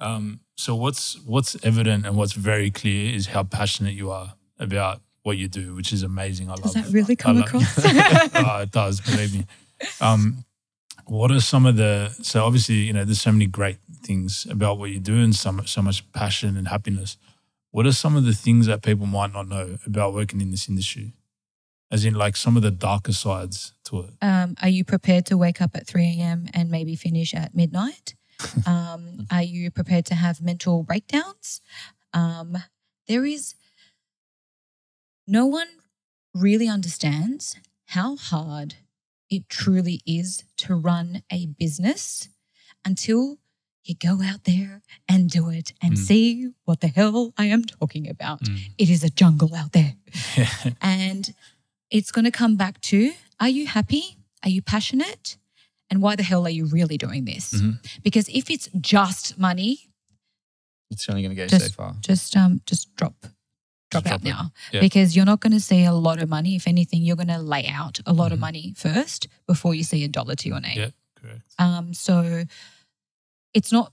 [0.00, 5.02] Um, so what's what's evident and what's very clear is how passionate you are about
[5.24, 6.48] what you do, which is amazing.
[6.48, 6.62] I love it.
[6.64, 6.84] Does love.
[6.86, 7.78] that really I come across?
[7.84, 9.00] oh, it does.
[9.10, 9.46] Believe me.
[10.00, 10.44] Um,
[11.06, 12.14] what are some of the?
[12.22, 15.52] So obviously, you know, there's so many great things about what you do, and so
[15.52, 17.16] much, so much passion and happiness.
[17.70, 20.68] What are some of the things that people might not know about working in this
[20.68, 21.12] industry?
[21.90, 24.14] As in, like some of the darker sides to it.
[24.20, 26.48] Um, are you prepared to wake up at 3 a.m.
[26.52, 28.14] and maybe finish at midnight?
[28.66, 31.62] Um, are you prepared to have mental breakdowns?
[32.12, 32.58] Um,
[33.08, 33.54] there is
[35.26, 35.68] no one
[36.34, 38.74] really understands how hard
[39.30, 42.28] it truly is to run a business
[42.84, 43.38] until
[43.84, 45.98] you go out there and do it and Mm.
[45.98, 48.42] see what the hell I am talking about.
[48.42, 48.58] Mm.
[48.78, 49.94] It is a jungle out there.
[50.80, 51.34] And
[51.90, 54.16] it's going to come back to are you happy?
[54.42, 55.36] Are you passionate?
[55.90, 57.52] And why the hell are you really doing this?
[57.54, 57.78] Mhm.
[58.02, 59.88] Because if it's just money,
[60.90, 61.96] It's only going to go so far.
[62.00, 63.26] just um just drop
[64.02, 64.24] drop out it.
[64.24, 64.50] now.
[64.72, 64.80] Yeah.
[64.80, 66.56] Because you're not going to see a lot of money.
[66.56, 68.42] If anything, you're going to lay out a lot of Mhm.
[68.48, 70.78] money first before you see a dollar to your name.
[70.78, 70.90] Yeah.
[71.20, 71.42] Correct.
[71.58, 72.44] Um, so
[73.54, 73.92] it's not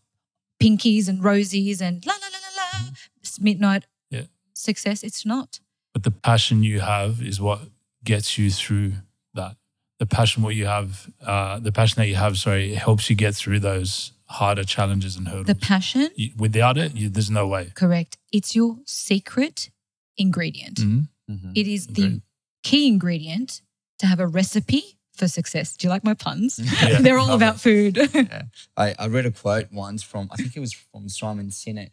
[0.61, 2.89] pinkies and rosies and la la la la la
[3.21, 4.25] it's midnight Yeah.
[4.53, 5.03] success.
[5.03, 5.59] It's not.
[5.93, 7.69] But the passion you have is what
[8.03, 8.93] gets you through
[9.33, 9.57] that.
[9.99, 13.15] The passion what you have, uh, the passion that you have, sorry, it helps you
[13.15, 15.45] get through those harder challenges and hurdles.
[15.47, 17.71] The passion, You- without it, you, there's no way.
[17.75, 18.17] correct.
[18.31, 19.69] It's your secret
[20.17, 20.77] ingredient.
[20.79, 21.07] Mhm.
[21.29, 21.51] Mhm.
[21.55, 21.95] It is Agreed.
[22.15, 22.21] the
[22.63, 23.61] key ingredient
[23.99, 24.83] to have a recipe
[25.15, 25.75] for success.
[25.77, 26.59] Do you like my puns?
[26.81, 27.97] Yeah, They're all love about food.
[28.77, 31.91] I, I read a quote once from I think it was from Simon Sinek,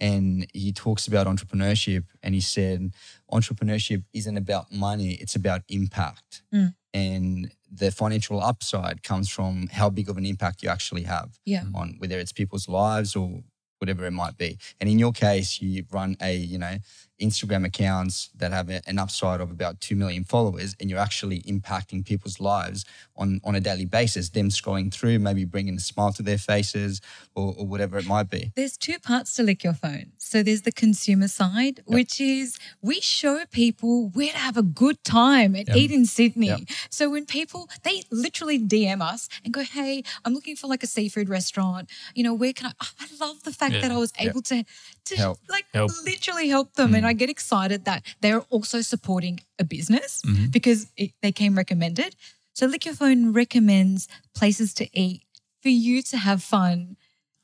[0.00, 2.92] and he talks about entrepreneurship and he said
[3.32, 6.74] entrepreneurship isn't about money it's about impact Mm.
[6.94, 11.64] and the financial upside comes from how big of an impact you actually have Yeah.
[11.74, 13.42] on whether it's people's lives or
[13.78, 16.78] whatever it might be and in your case you run a you know
[17.20, 21.42] instagram accounts that have a- an upside of about 2 million followers and you're actually
[21.42, 22.84] impacting people's lives
[23.16, 27.00] on on a daily basis them scrolling through maybe bringing a smile to their faces
[27.34, 30.12] or, or whatever it might be There's two parts to Lick Your Phone.
[30.18, 35.02] So there's the consumer side, which is we show people where to have a good
[35.02, 36.48] time and eat in Sydney.
[36.48, 36.60] Yep.
[36.90, 40.86] So when people, they literally DM us and go, hey, I'm looking for like a
[40.86, 41.88] seafood restaurant.
[42.14, 42.72] You know, where can I?
[42.82, 43.80] Oh, I love the fact Yeah.
[43.82, 44.28] that I was Yep.
[44.30, 44.64] able to,
[45.06, 45.38] to Help.
[45.48, 45.90] like Help.
[46.04, 46.90] literally help them.
[46.90, 46.96] Hmm.
[46.96, 50.46] And I get excited that they're also supporting a business mm-hmm.
[50.46, 52.14] because it, they came recommended.
[52.54, 55.22] So Lick Your Phone recommends places to eat
[55.62, 56.96] for you to have fun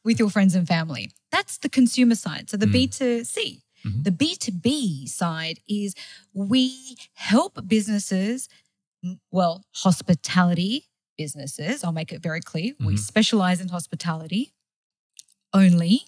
[0.04, 1.12] with your friends and family.
[1.32, 2.50] That's the consumer side.
[2.50, 2.88] So the mm.
[2.88, 3.62] B2C.
[3.86, 4.02] Mm-hmm.
[4.02, 5.94] The B2B side is
[6.32, 8.48] we help businesses,
[9.30, 11.84] well, hospitality businesses.
[11.84, 12.74] I'll make it very clear.
[12.80, 12.96] We mm-hmm.
[12.96, 14.52] specialize in hospitality
[15.52, 16.02] only,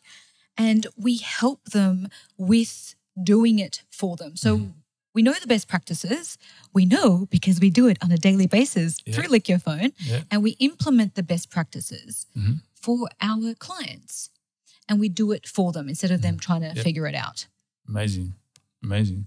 [0.56, 4.37] and we help them with doing it for them.
[4.37, 4.68] So
[5.14, 6.37] we know the best practices.
[6.74, 9.14] We know because we do it on a daily basis Yeah.
[9.14, 10.22] through Lick Your Phone, Yeah.
[10.31, 12.61] and we implement the best practices Mhm.
[12.74, 14.31] for our clients.
[14.88, 16.83] And we do it for them instead of them trying to Yeah.
[16.83, 17.46] figure it out.
[17.88, 18.35] Amazing.
[18.83, 19.26] Amazing.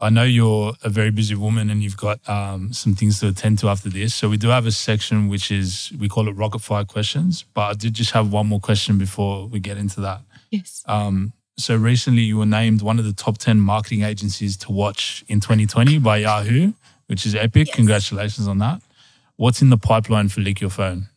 [0.00, 3.60] I know you're a very busy woman and you've got um, some things to attend
[3.60, 4.12] to after this.
[4.14, 7.44] So we do have a section which is, we call it rocket fire questions.
[7.54, 10.22] But I did just have one more question before we get into that.
[10.50, 10.82] Yes.
[10.86, 15.24] Um, so recently you were named one of the top 10 marketing agencies to watch
[15.28, 16.72] in 2020 by Yahoo,
[17.06, 17.68] which is epic.
[17.68, 17.76] Yes.
[17.76, 18.82] Congratulations on that.
[19.36, 21.08] What's in the pipeline for Lick Your Phone?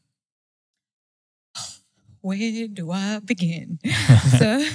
[2.21, 3.79] Where do I begin?
[4.39, 4.65] so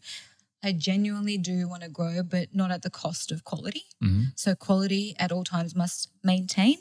[0.64, 3.84] I genuinely do want to grow, but not at the cost of quality.
[4.02, 4.32] Mhm.
[4.34, 6.78] So quality at all times must maintain.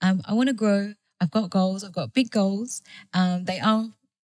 [0.00, 0.94] Um, I want to grow.
[1.20, 1.84] I've got goals.
[1.84, 2.82] I've got big goals.
[3.14, 3.86] Um, they are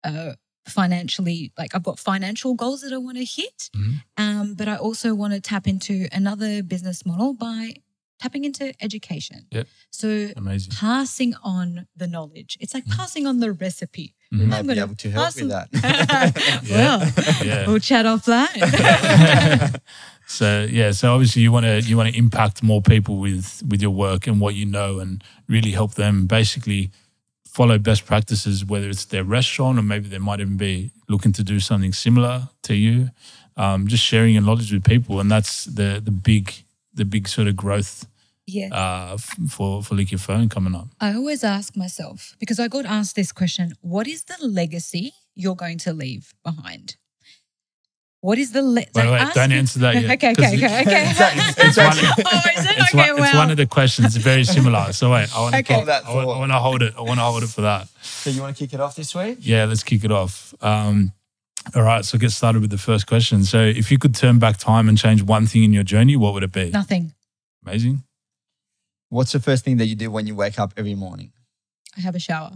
[0.04, 0.34] uh,
[0.68, 3.70] financially like I've got financial goals that I want to hit.
[3.76, 4.02] Mhm.
[4.18, 7.76] Um, but I also want to tap into another business model by
[8.20, 9.46] tapping into education.
[9.52, 9.68] Yep.
[9.92, 10.72] So Amazing.
[10.74, 12.58] passing on the knowledge.
[12.62, 14.16] It's like passing on the recipe.
[14.32, 14.48] we Mhm.
[14.48, 15.70] might I'm be gonna able to help pass with that
[16.72, 17.00] well,
[17.46, 17.68] Yeah.
[17.68, 19.82] we'll chat off that.
[20.28, 23.82] so yeah, so obviously you want to you want to impact more people with with
[23.82, 26.92] your work and what you know, and really help them basically
[27.56, 31.44] follow best practices, whether it's their restaurant or maybe they might even be looking to
[31.44, 33.10] do something similar to you.
[33.56, 36.46] Um, just sharing your knowledge with people, and that's the the big
[36.94, 38.06] the big sort of growth
[38.46, 38.70] yeah.
[38.74, 40.90] uh, f- for for Lick Your Phone coming up.
[41.00, 45.56] I always ask myself because I got asked this question what is the legacy you're
[45.56, 46.98] going to leave behind?
[48.26, 50.12] What is the le- Wait, wait, don't answer that yet.
[50.16, 51.06] Okay, 'cause okay, okay, okay.
[51.68, 52.78] It's one, oh, is it?
[52.78, 53.26] it's, Okay, one, wow.
[53.28, 54.16] it's one of the questions.
[54.18, 54.94] Very similar.
[54.94, 55.74] So wait, I want to Okay.
[55.76, 56.28] Hold that I want.
[56.30, 56.94] I want to hold it.
[56.98, 57.88] I want to hold it for that.
[58.02, 60.56] so you want to kick it off this week Yeah, let's kick it off.
[60.62, 61.14] Um,
[61.76, 63.44] all right, so get started with the first question.
[63.44, 66.34] So, if you could turn back time and change one thing in your journey, what
[66.34, 66.70] would it be?
[66.72, 67.14] Nothing.
[67.66, 68.04] Amazing.
[69.10, 71.32] what's the first thing that you do when you wake up every morning
[71.98, 72.54] I have a shower.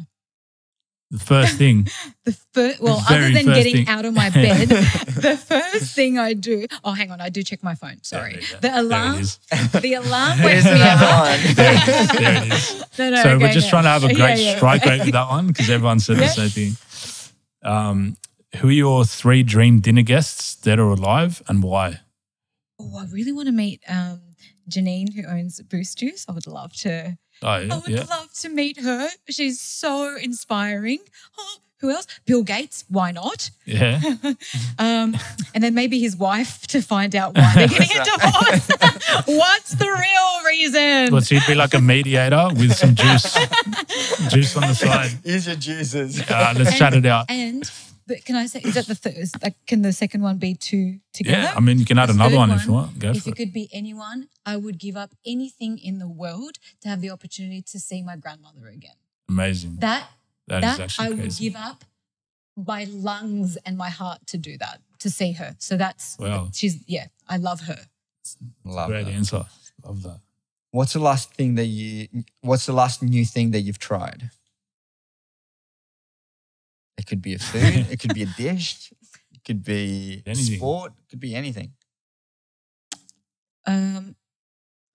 [1.11, 1.87] The first thing.
[2.25, 3.87] The first, well, very other than getting thing.
[3.87, 6.67] out of my bed, the first thing I do.
[6.83, 8.03] Oh, hang on, I do check my phone.
[8.03, 8.59] Sorry, There we go.
[8.59, 9.21] the alarm.
[9.81, 11.39] The alarm wakes me up.
[11.55, 12.11] There it is.
[12.11, 12.85] There it is.
[12.99, 13.69] No, no, So we're just yeah.
[13.71, 14.57] trying to have a great yeah.
[14.57, 16.77] strike rate with that one because everyone said the same thing.
[17.63, 18.17] Um,
[18.57, 22.01] who are your three dream dinner guests, dead or alive, and why?
[22.79, 24.21] Oh, I really want to meet um,
[24.69, 26.25] Janine, who owns Boost Juice.
[26.29, 27.17] I would love to.
[27.41, 27.73] Oh, yeah.
[27.73, 28.03] I would yeah.
[28.03, 29.09] love to meet her.
[29.29, 30.99] She's so inspiring.
[31.37, 32.07] Oh, who else?
[32.25, 32.83] Bill Gates.
[32.89, 33.51] Why not?
[33.65, 34.01] yeah.
[34.77, 35.17] Um,
[35.53, 38.69] and then maybe his wife to find out why they're getting a divorce.
[39.25, 41.11] What's the real reason?
[41.11, 43.33] Well, so you'd be like a mediator with some juice,
[44.29, 45.11] juice on the side.
[45.23, 46.21] Here's your juices.
[46.29, 47.25] Uh, let's chat it out.
[47.29, 47.69] And
[48.09, 49.29] but can I say is that the third?
[49.43, 51.43] Like, can the second one be two together?
[51.43, 52.99] Yeah, I mean, you can add The another third one, if you want.
[52.99, 53.35] Go if for it it.
[53.37, 57.61] could be anyone, I would give up anything in the world to have the opportunity
[57.61, 58.97] to see my grandmother again.
[59.29, 59.77] Amazing.
[59.79, 60.09] That
[60.47, 61.85] that is that actually I would give up
[62.57, 65.55] my lungs and my heart to do that, to see her.
[65.59, 66.49] So that's Wow.
[66.53, 67.79] she's yeah, I love her.
[68.65, 69.13] Love Great that.
[69.13, 69.45] answer.
[69.85, 70.19] Love that.
[70.71, 72.07] What's the last thing that you?
[72.41, 74.29] What's the last new thing that you've tried?
[77.09, 77.87] It could be a food.
[77.91, 78.91] it could be a dish.
[79.33, 80.57] It could be Anything.
[80.57, 80.91] sport.
[80.99, 81.71] It could be anything.
[83.65, 84.15] Um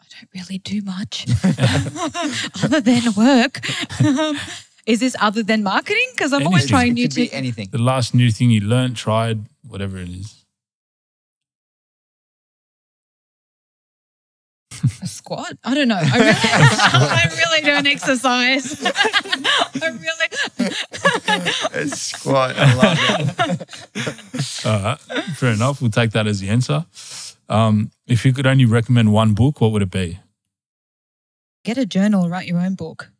[0.00, 1.27] I don't really do much
[2.62, 3.61] other than work.
[4.00, 4.38] Um,
[4.87, 6.07] is this other than marketing?
[6.14, 6.68] Because I'm always Anything.
[6.68, 7.68] trying it new could be to anything.
[7.72, 10.43] The last new thing you learned, tried, whatever it is.
[15.02, 15.56] A squat?
[15.64, 16.00] I don't know.
[16.00, 18.84] I really, I really don't exercise.
[18.84, 20.28] I really.
[21.82, 22.54] It's squat.
[22.56, 24.66] I love it.
[24.66, 24.98] All right,
[25.37, 25.80] fair enough.
[25.80, 26.84] We'll take that as the answer.
[27.48, 30.18] Um, if you could only recommend one book, what would it be?
[31.64, 33.10] Get a journal, write your own book.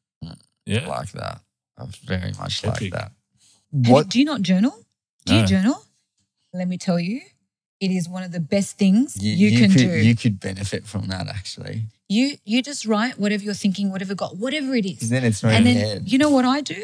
[0.67, 1.41] Yeah, like that.
[1.79, 2.81] I very much Epic.
[2.83, 3.13] like that.
[3.71, 4.07] What?
[4.07, 4.75] You, do you not journal?
[5.27, 5.41] Do No.
[5.41, 5.83] you journal?
[6.55, 7.21] Let me tell you,
[7.85, 9.93] it is one of the best things you, can could, do.
[10.09, 11.77] You could benefit from that actually.
[12.17, 14.99] you you just write whatever you're thinking, whatever got, whatever it is.
[15.01, 16.03] 'Cause then it's not and in then your head.
[16.13, 16.81] you know what I do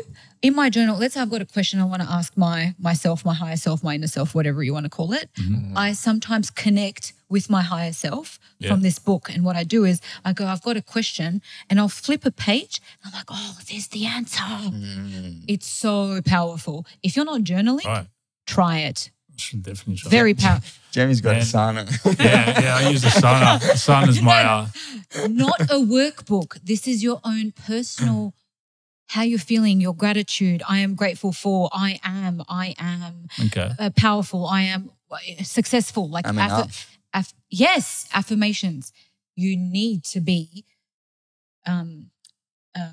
[0.46, 0.94] in my journal.
[1.02, 2.58] Let's say I've got a question I want to ask my
[2.88, 5.26] myself, my higher self, my inner self, whatever you want to call it.
[5.34, 5.76] Mm-hmm.
[5.86, 8.26] I sometimes connect with my higher self
[8.58, 8.70] Yeah.
[8.70, 11.30] from this book, and what I do is I go, I've got a question,
[11.68, 12.74] and I'll flip a page.
[13.02, 14.42] And I'm like, oh, there's the answer.
[14.42, 15.44] Mm.
[15.52, 16.76] It's so powerful.
[17.06, 18.06] If you're not journaling, right.
[18.56, 19.00] try it.
[19.40, 20.11] Should definitely try.
[20.11, 20.68] Very powerful.
[20.92, 21.40] Jamie's got Man.
[21.42, 22.18] a sauna.
[22.24, 22.76] Yeah, yeah.
[22.76, 23.59] I use the sauna.
[23.87, 24.66] Sauna's my uh,
[25.29, 26.59] not a workbook.
[26.62, 28.35] This is your own personal
[29.09, 30.62] how you're feeling, your gratitude.
[30.68, 31.68] I am grateful for.
[31.72, 32.42] I am.
[32.48, 33.70] I am okay.
[33.79, 34.46] uh, powerful.
[34.46, 36.09] I am uh, successful.
[36.09, 36.98] Like I'm affi- enough.
[37.12, 38.92] aff- yes, affirmations.
[39.35, 40.64] You need to be
[41.66, 42.11] um,
[42.79, 42.90] uh,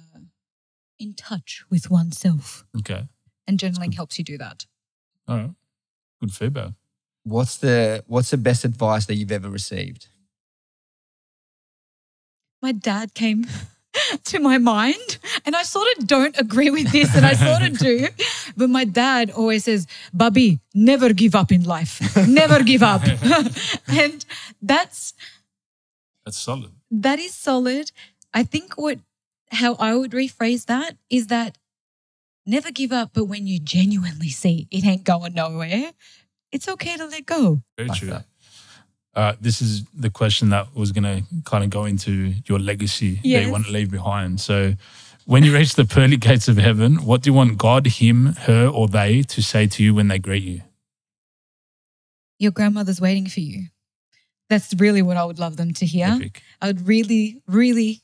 [1.00, 3.04] in touch with oneself, Okay.
[3.48, 4.66] and journaling helps you do that.
[5.28, 5.52] All right.
[6.22, 6.72] Good feedback.
[7.24, 10.08] What's the What's the best advice that you've ever received?
[12.62, 13.46] my dad came
[14.24, 17.78] to my mind and I sort of don't agree with this and I sort of
[17.78, 18.08] do
[18.58, 23.04] but my dad always says Bubby never give up in life never give up
[23.88, 24.26] and
[24.62, 25.14] that's
[26.26, 26.72] That's solid.
[26.90, 27.92] that is solid
[28.34, 28.98] I think what
[29.52, 31.58] how I would rephrase that is that
[32.48, 35.92] never give up but when you genuinely see it ain't going nowhere
[36.52, 38.10] it's okay to let go Very Like true.
[38.10, 38.26] that.
[39.14, 43.16] Uh, this is the question that was going to kind of go into your legacy
[43.16, 44.40] that you want to leave behind.
[44.40, 44.76] So,
[45.26, 48.68] when you reach the pearly gates of heaven, what do you want God, Him, her,
[48.68, 50.62] or they to say to you when they greet you?
[52.40, 53.64] your grandmother's waiting for you
[54.50, 56.42] that's really what I would love them to hear Epic.
[56.62, 58.02] I would really, really,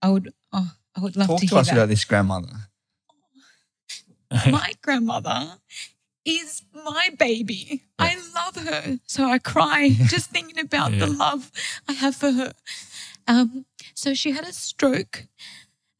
[0.00, 1.74] I would, oh, I would love Talk to to hear us that.
[1.76, 2.48] about this grandmother.
[4.50, 5.58] My grandmother
[6.24, 7.82] is my baby.
[7.98, 8.98] I love her.
[9.06, 11.50] So I cry just thinking about the love
[11.88, 12.52] I have for her.
[13.26, 15.26] Um, so she had a stroke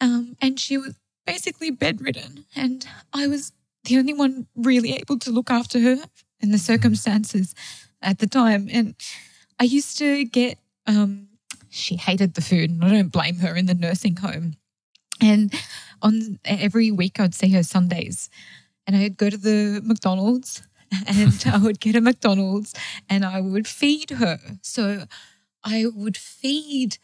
[0.00, 0.94] um, and she was
[1.26, 2.44] basically bedridden.
[2.54, 3.52] And I was
[3.84, 5.96] the only one really able to look after her
[6.40, 7.54] in the circumstances
[8.00, 8.68] at the time.
[8.70, 8.94] And
[9.58, 11.28] I used to get, um,
[11.70, 14.56] she hated the food, and I don't blame her in the nursing home.
[15.22, 15.54] And
[16.02, 18.28] on every week, I'd see her Sundays,
[18.86, 20.62] and I'd go to the McDonald's,
[21.06, 22.74] and I would get a McDonald's,
[23.08, 24.38] and I would feed her.
[24.62, 25.04] So
[25.64, 26.98] I would feed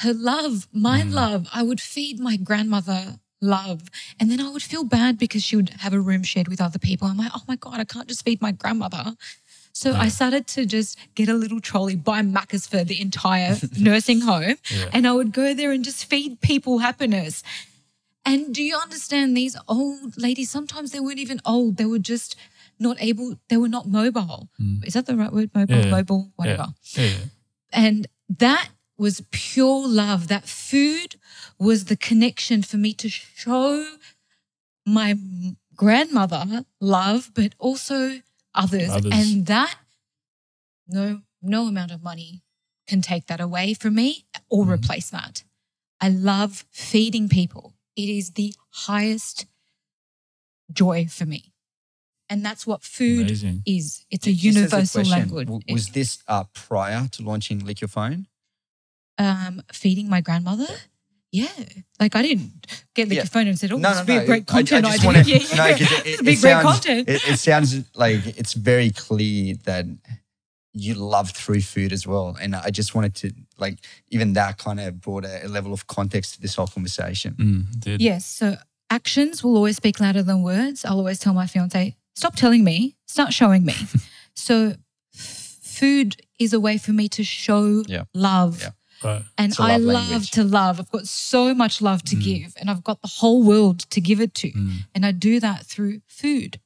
[0.00, 1.12] her love, my Mm.
[1.12, 1.48] love.
[1.52, 3.90] I would feed my grandmother love.
[4.18, 6.78] And then I would feel bad because she would have a room shared with other
[6.78, 7.06] people.
[7.08, 9.14] I'm like, oh my God, I can't just feed my grandmother.
[9.78, 14.20] So I started to just get a little trolley, buy Macca's for the entire nursing
[14.22, 14.90] home, Yeah.
[14.92, 17.44] and I would go there and just feed people happiness.
[18.24, 20.50] And do you understand these old ladies?
[20.50, 22.34] Sometimes they weren't even old, they were just
[22.80, 24.48] not able, they were not mobile.
[24.60, 24.84] Mm.
[24.84, 25.50] Is that the right word?
[25.54, 25.90] Mobile, Yeah.
[25.90, 26.66] mobile, whatever.
[26.94, 27.04] Yeah.
[27.04, 27.16] yeah.
[27.72, 30.26] And that was pure love.
[30.26, 31.14] That food
[31.56, 33.86] was the connection for me to show
[34.84, 35.14] my
[35.76, 38.20] grandmother love, but also
[38.58, 38.90] others.
[38.90, 39.12] Others.
[39.14, 39.74] And that,
[40.86, 42.42] no, no amount of money
[42.86, 44.72] can take that away from me or Mhm.
[44.74, 45.44] replace that.
[46.00, 47.74] I love feeding people.
[47.96, 49.46] It is the highest
[50.72, 51.52] joy for me.
[52.30, 53.62] And that's what food Amazing.
[53.66, 54.04] is.
[54.10, 55.46] It's a Just universal question, language.
[55.48, 58.26] w- Was this uh, prior to launching Lick Your Phone?
[59.20, 60.68] um, feeding my grandmother.
[61.30, 61.48] Yeah,
[62.00, 62.52] like I didn't
[62.94, 63.20] get the Yeah.
[63.22, 64.22] your phone and said, "Oh, No, this no, would be no.
[64.22, 65.56] a great I- I content just idea." wanna- yeah, yeah.
[65.56, 67.08] no, 'cause it- it- would be it great sounds- content.
[67.08, 69.84] It, it sounds like it's very clear that
[70.72, 72.36] you love through food as well.
[72.40, 73.78] And I just wanted to, like,
[74.10, 77.34] even that kind of brought a, a level of context to this whole conversation.
[77.34, 78.00] Mm, did.
[78.00, 78.56] yes, so
[78.88, 80.84] actions will always speak louder than words.
[80.84, 83.74] I'll always tell my fiance, "Stop telling me, start showing me."
[84.34, 84.76] so,
[85.12, 88.04] food is a way for me to show Yeah.
[88.14, 88.70] love.
[89.04, 89.10] Yeah.
[89.12, 89.22] Right.
[89.36, 90.30] And I love love language.
[90.32, 90.80] to love.
[90.80, 92.24] I've got so much love to Mm.
[92.24, 94.50] give, and I've got the whole world to give it to.
[94.52, 94.72] Mm.
[94.94, 96.60] And I do that through food.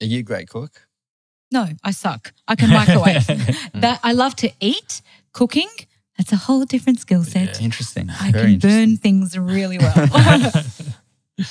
[0.00, 0.86] Are you a great cook?
[1.52, 2.32] No, I suck.
[2.48, 3.26] I can microwave.
[3.74, 5.00] that I love to eat.
[5.32, 5.68] Cooking,
[6.16, 7.58] that's a whole different skill set.
[7.60, 7.64] Yeah.
[7.66, 8.08] Interesting.
[8.10, 8.86] I Very can interesting.
[8.86, 9.94] burn things really well.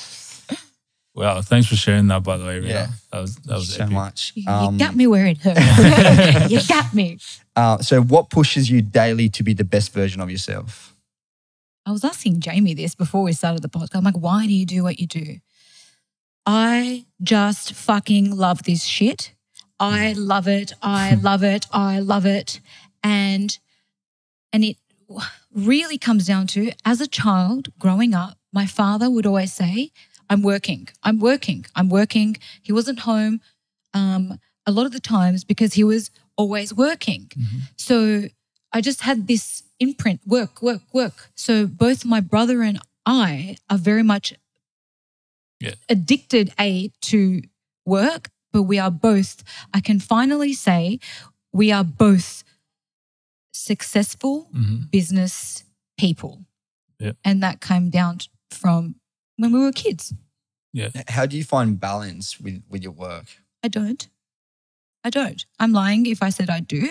[1.15, 2.23] Wow, thanks for sharing that.
[2.23, 2.67] By the way, Rita.
[2.67, 2.87] Yeah.
[3.11, 3.93] that was that was so epic.
[3.93, 4.33] much.
[4.35, 6.51] You, Um, you got me where it hurts.
[6.51, 7.17] you got me.
[7.55, 10.93] uh, so, what pushes you daily to be the best version of yourself?
[11.85, 13.95] I was asking Jamie this before we started the podcast.
[13.95, 15.37] I'm like, why do you do what you do?
[16.45, 19.33] I just fucking love this shit.
[19.79, 20.73] I love it.
[20.81, 21.65] I love it.
[21.71, 22.59] I love it.
[23.03, 23.57] And
[24.51, 24.77] and it
[25.53, 29.91] really comes down to as a child growing up, my father would always say,
[30.29, 30.87] I'm working.
[31.03, 31.65] I'm working.
[31.75, 32.37] I'm working.
[32.61, 33.41] He wasn't home
[33.93, 37.31] um, a lot of the times because he was always working.
[37.77, 38.23] So
[38.73, 41.29] I just had this imprint work, work, work.
[41.35, 44.33] So both my brother and I are very much
[45.61, 45.75] Yeah.
[45.87, 47.41] addicted, A, to
[47.85, 50.99] work, but we are both, I can finally say,
[51.53, 52.43] we are both
[53.53, 54.91] successful Mhm.
[54.91, 55.63] business
[55.97, 56.45] people.
[56.99, 57.13] Yeah.
[57.23, 58.19] And that came down
[58.51, 58.95] from
[59.37, 60.13] when we were kids.
[60.73, 60.89] Yeah.
[61.07, 63.25] How do you find balance with, with your work?
[63.63, 64.07] I don't.
[65.03, 65.45] I don't.
[65.59, 66.89] I'm lying if I said I do.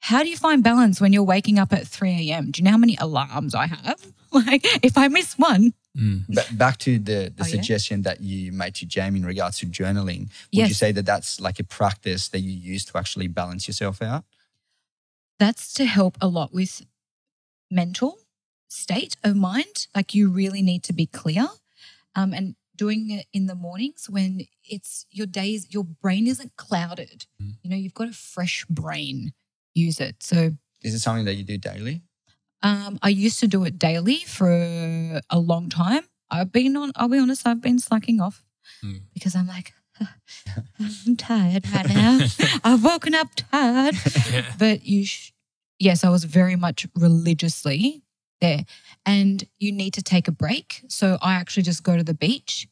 [0.00, 2.50] How do you find balance when you're waking up at 3 a.m.?
[2.50, 4.00] Do you know how many alarms I have?
[4.34, 6.26] Like, if I miss one, Mm.
[6.28, 7.52] Ba- back to the, the Oh, yeah?
[7.52, 10.28] suggestion that you made to Jamie in regards to journaling.
[10.52, 14.02] Would you say that that's like a practice that you use to actually balance yourself
[14.02, 14.24] out?
[15.38, 16.82] that's to help a lot with
[17.70, 18.18] mental
[18.68, 19.86] state of mind.
[19.94, 21.46] Like, you really need to be clear.
[22.16, 27.26] Um, and doing it in the mornings when it's your days, your brain isn't clouded.
[27.42, 27.54] Mm.
[27.62, 29.32] You know, you've got a fresh brain.
[29.74, 30.22] Use it.
[30.22, 30.52] So,
[30.82, 32.02] Is it something that you do daily?
[32.62, 34.48] Um, I used to do it daily for
[35.30, 36.02] a long time.
[36.30, 38.42] I've been on, I'll be honest, I've been slacking off
[38.82, 39.02] Mm.
[39.12, 39.74] because I'm like,
[40.80, 42.20] I'm tired right now.
[42.64, 43.94] I've woken up tired.
[44.32, 44.44] Yeah.
[44.58, 45.32] But you, sh-
[45.78, 48.02] yes, I was very much religiously
[48.40, 48.64] there.
[49.06, 50.82] And you need to take a break.
[50.88, 52.66] So I actually just go to the beach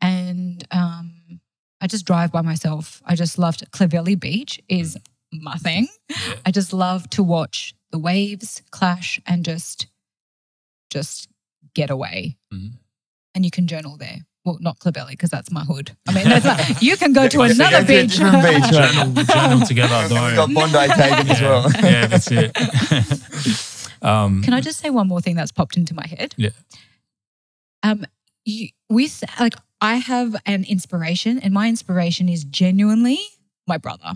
[0.00, 1.40] and um,
[1.80, 3.02] I just drive by myself.
[3.04, 4.96] I just loved Clovelly Beach is
[5.32, 5.88] my thing.
[6.08, 6.16] Yeah.
[6.46, 9.86] I just love to watch the waves clash and just
[10.90, 11.28] just
[11.74, 12.36] get away.
[12.52, 12.72] Mhm.
[13.34, 14.20] And you can journal there.
[14.44, 15.94] Well, not Clovelly because that's my hood.
[16.08, 18.16] I mean, that's not, you can go to Yeah, another go to a beach.
[18.16, 18.92] different beach, right?
[18.94, 19.94] journal, journal together.
[20.00, 20.54] And Don't we've got.
[20.54, 21.70] Bondi taken as well.
[21.82, 23.67] yeah, that's it.
[24.02, 26.34] Um, Can I just say one more thing that's popped into my head?
[26.36, 26.50] Yeah.
[27.82, 28.06] Um,
[28.44, 33.20] you, with like, I have an inspiration, and my inspiration is genuinely
[33.66, 34.14] my brother.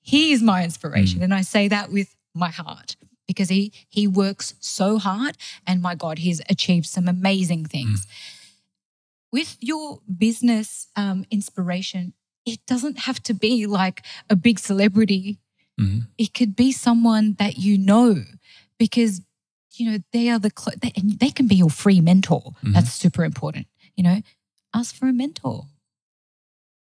[0.00, 4.54] He is my inspiration, and I say that with my heart because he he works
[4.60, 8.06] so hard, and my God, he's achieved some amazing things.
[9.32, 12.12] With your business um, inspiration,
[12.46, 15.38] it doesn't have to be like a big celebrity
[15.80, 16.06] mhm.
[16.18, 18.24] it could be someone that you know
[18.78, 19.20] because
[19.76, 22.52] you know they are the cl- they, and they can be your free mentor.
[22.62, 22.72] Mhm.
[22.74, 23.66] that's super important
[23.96, 24.20] you know?
[24.74, 25.66] Ask for a mentor.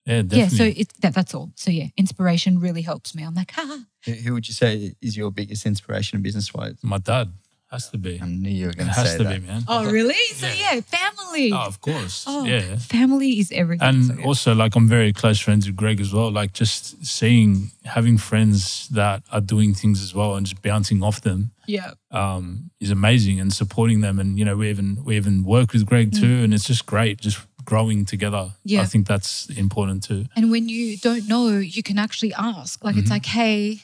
[0.06, 0.40] Yeah, definitely.
[0.40, 1.52] yeah so it's that, that's all.
[1.56, 3.24] So yeah inspiration really helps me.
[3.24, 6.78] I'm like ah Who who would you say is your biggest inspiration in business wise?
[6.82, 7.34] My dad
[7.72, 8.20] has to be.
[8.22, 9.42] I knew you were going to has say to that.
[9.42, 9.64] be, man.
[9.68, 10.74] oh really so Yeah.
[10.76, 12.26] yeah family Oh, of course.
[12.28, 12.76] Oh, Yeah.
[12.78, 14.26] family is everything And so, yeah.
[14.26, 16.30] also, like, I'm very close friends with Greg as well.
[16.32, 21.22] Like, just seeing, having friends that are doing things as well and just bouncing off
[21.22, 24.20] them yeah um, is amazing and supporting them.
[24.20, 26.44] And, you know, we even, we even work with Greg too.
[26.44, 28.38] And it's just great, just growing together.
[28.52, 28.54] Mm.
[28.66, 28.82] Yeah.
[28.82, 30.26] I think that's important too.
[30.36, 32.84] And when you don't know, you can actually ask.
[32.84, 33.12] Like, it's Mhm.
[33.18, 33.80] like, hey,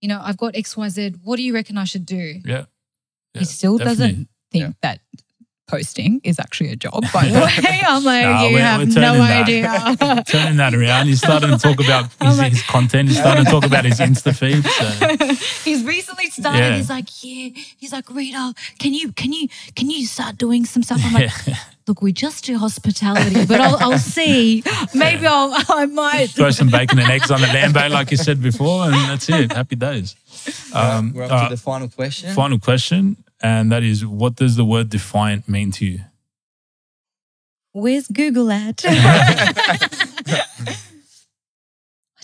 [0.00, 1.16] you know, I've got XYZ.
[1.24, 2.40] What do you reckon I should do?
[2.46, 2.64] Yeah.
[3.34, 4.06] He still definitely.
[4.06, 5.00] doesn't think that
[5.66, 7.80] posting is actually a job, by the way.
[7.86, 10.24] I'm like, Nah, you we're- have we're no that- idea.
[10.26, 13.10] Turning that around, he's starting to talk about his, like- his content.
[13.10, 14.64] He's starting to talk about his Insta feed.
[14.64, 15.68] So.
[15.70, 16.58] he's recently started.
[16.60, 16.76] Yeah.
[16.76, 17.50] He's like, yeah.
[17.76, 21.00] He's like, Rita, can you can you can you start doing some stuff?
[21.04, 21.56] I'm like, Yeah.
[21.86, 24.62] look, we just do hospitality, but I'll, I'll see.
[24.94, 26.30] Maybe I'll I might.
[26.30, 29.52] Throw some bacon and eggs on the Lambo, like you said before, and that's it.
[29.52, 30.16] Happy days.
[30.74, 32.34] Um, We're up all to the final question.
[32.34, 36.00] final question, and that is, what does the word defiant mean to you?
[37.72, 38.82] Where's Google at?
[38.86, 39.52] I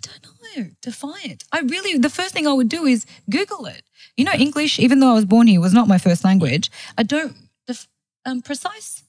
[0.01, 0.25] don't
[0.57, 0.71] know.
[0.83, 1.45] Defiant.
[1.53, 3.83] I really, the first thing I would do is Google it.
[4.17, 6.71] You know, English, even though I was born here, was not my first language.
[6.97, 7.35] I don't,
[7.67, 7.89] def,
[8.25, 9.03] um, precise?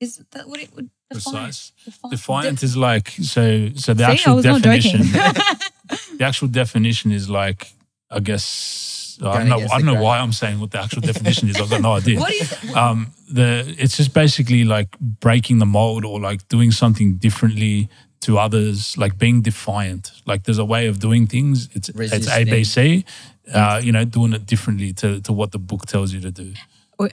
[0.00, 1.44] Is that what it would define?
[1.44, 1.72] Precise.
[1.84, 2.10] Defiant.
[2.10, 3.70] Defiant is like so.
[3.76, 5.02] So the See, I actual was definition.
[5.04, 5.12] joking.
[6.18, 7.72] the actual definition is like,
[8.10, 9.18] I guess.
[9.22, 9.56] I don't know.
[9.72, 11.56] I don't know why I'm saying what the actual definition is.
[11.56, 12.20] I've got no idea.
[12.20, 17.16] what is um the it's just basically like breaking the mold or like doing something
[17.16, 17.88] differently
[18.20, 23.04] to others like being defiant like there's a way of doing things it's it's abc
[23.52, 26.52] uh you know doing it differently to to what the book tells you to do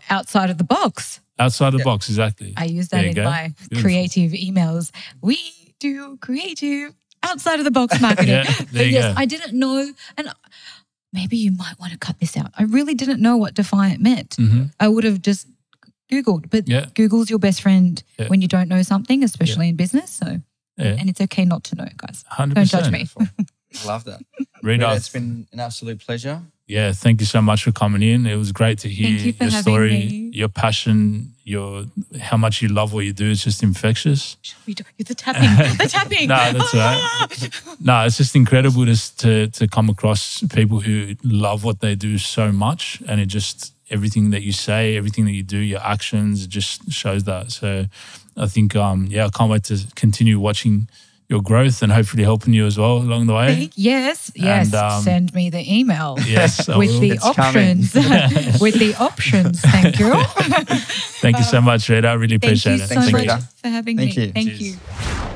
[0.10, 1.20] outside of the box.
[1.39, 2.54] Outside the box, exactly.
[2.56, 3.24] I use that you in go.
[3.24, 3.82] my Beautiful.
[3.84, 4.91] creative emails.
[5.22, 5.39] We
[5.80, 8.30] do creative outside of the box marketing.
[8.30, 9.20] Yeah, there but you yes, go.
[9.20, 10.30] I didn't know, and
[11.14, 12.51] maybe you might want to cut this out.
[12.57, 14.36] I really didn't know what defiant meant.
[14.36, 15.47] hmm I would have just
[16.11, 16.88] Googled, but Yeah.
[16.95, 18.28] Google's your best friend Yeah.
[18.28, 20.11] when you don't know something, especially in business.
[20.11, 20.41] So,
[20.78, 22.24] Yeah, and it's okay not to know, guys.
[22.32, 22.53] 100%.
[22.55, 23.07] Don't judge me.
[23.84, 24.22] I love that.
[24.61, 26.41] Rita, Rita, it's been an absolute pleasure.
[26.68, 28.26] Yeah, thank you so much for coming in.
[28.26, 30.30] It was great to hear you your story, me.
[30.34, 31.86] your passion, your
[32.20, 33.32] how much you love what you do.
[33.32, 34.38] It's just infectious.
[34.66, 35.49] We do the tapping?
[35.78, 36.30] the tapping.
[36.30, 37.49] No, that's right.
[37.82, 42.18] No, it's just incredible to, to to come across people who love what they do
[42.18, 46.45] so much, and it just everything that you say, everything that you do, your actions,
[46.45, 47.51] it just shows that.
[47.51, 47.86] So,
[48.38, 50.88] I think, um, yeah, I can't wait to continue watching
[51.30, 53.70] your growth and hopefully helping you as well along the way.
[53.76, 54.66] Yes, yes.
[54.68, 56.18] And, um, Send me the email.
[56.26, 57.94] Yes, with the It's options.
[58.62, 59.62] with the options.
[59.62, 60.14] Thank you.
[61.22, 62.08] Thank you so much, Rita.
[62.08, 62.88] I really Thank appreciate you it.
[62.88, 63.44] so Thanks, much Rita.
[63.62, 64.26] for having Thank me.
[64.26, 64.32] you.
[64.32, 64.62] Thank Cheers.
[64.62, 65.33] you.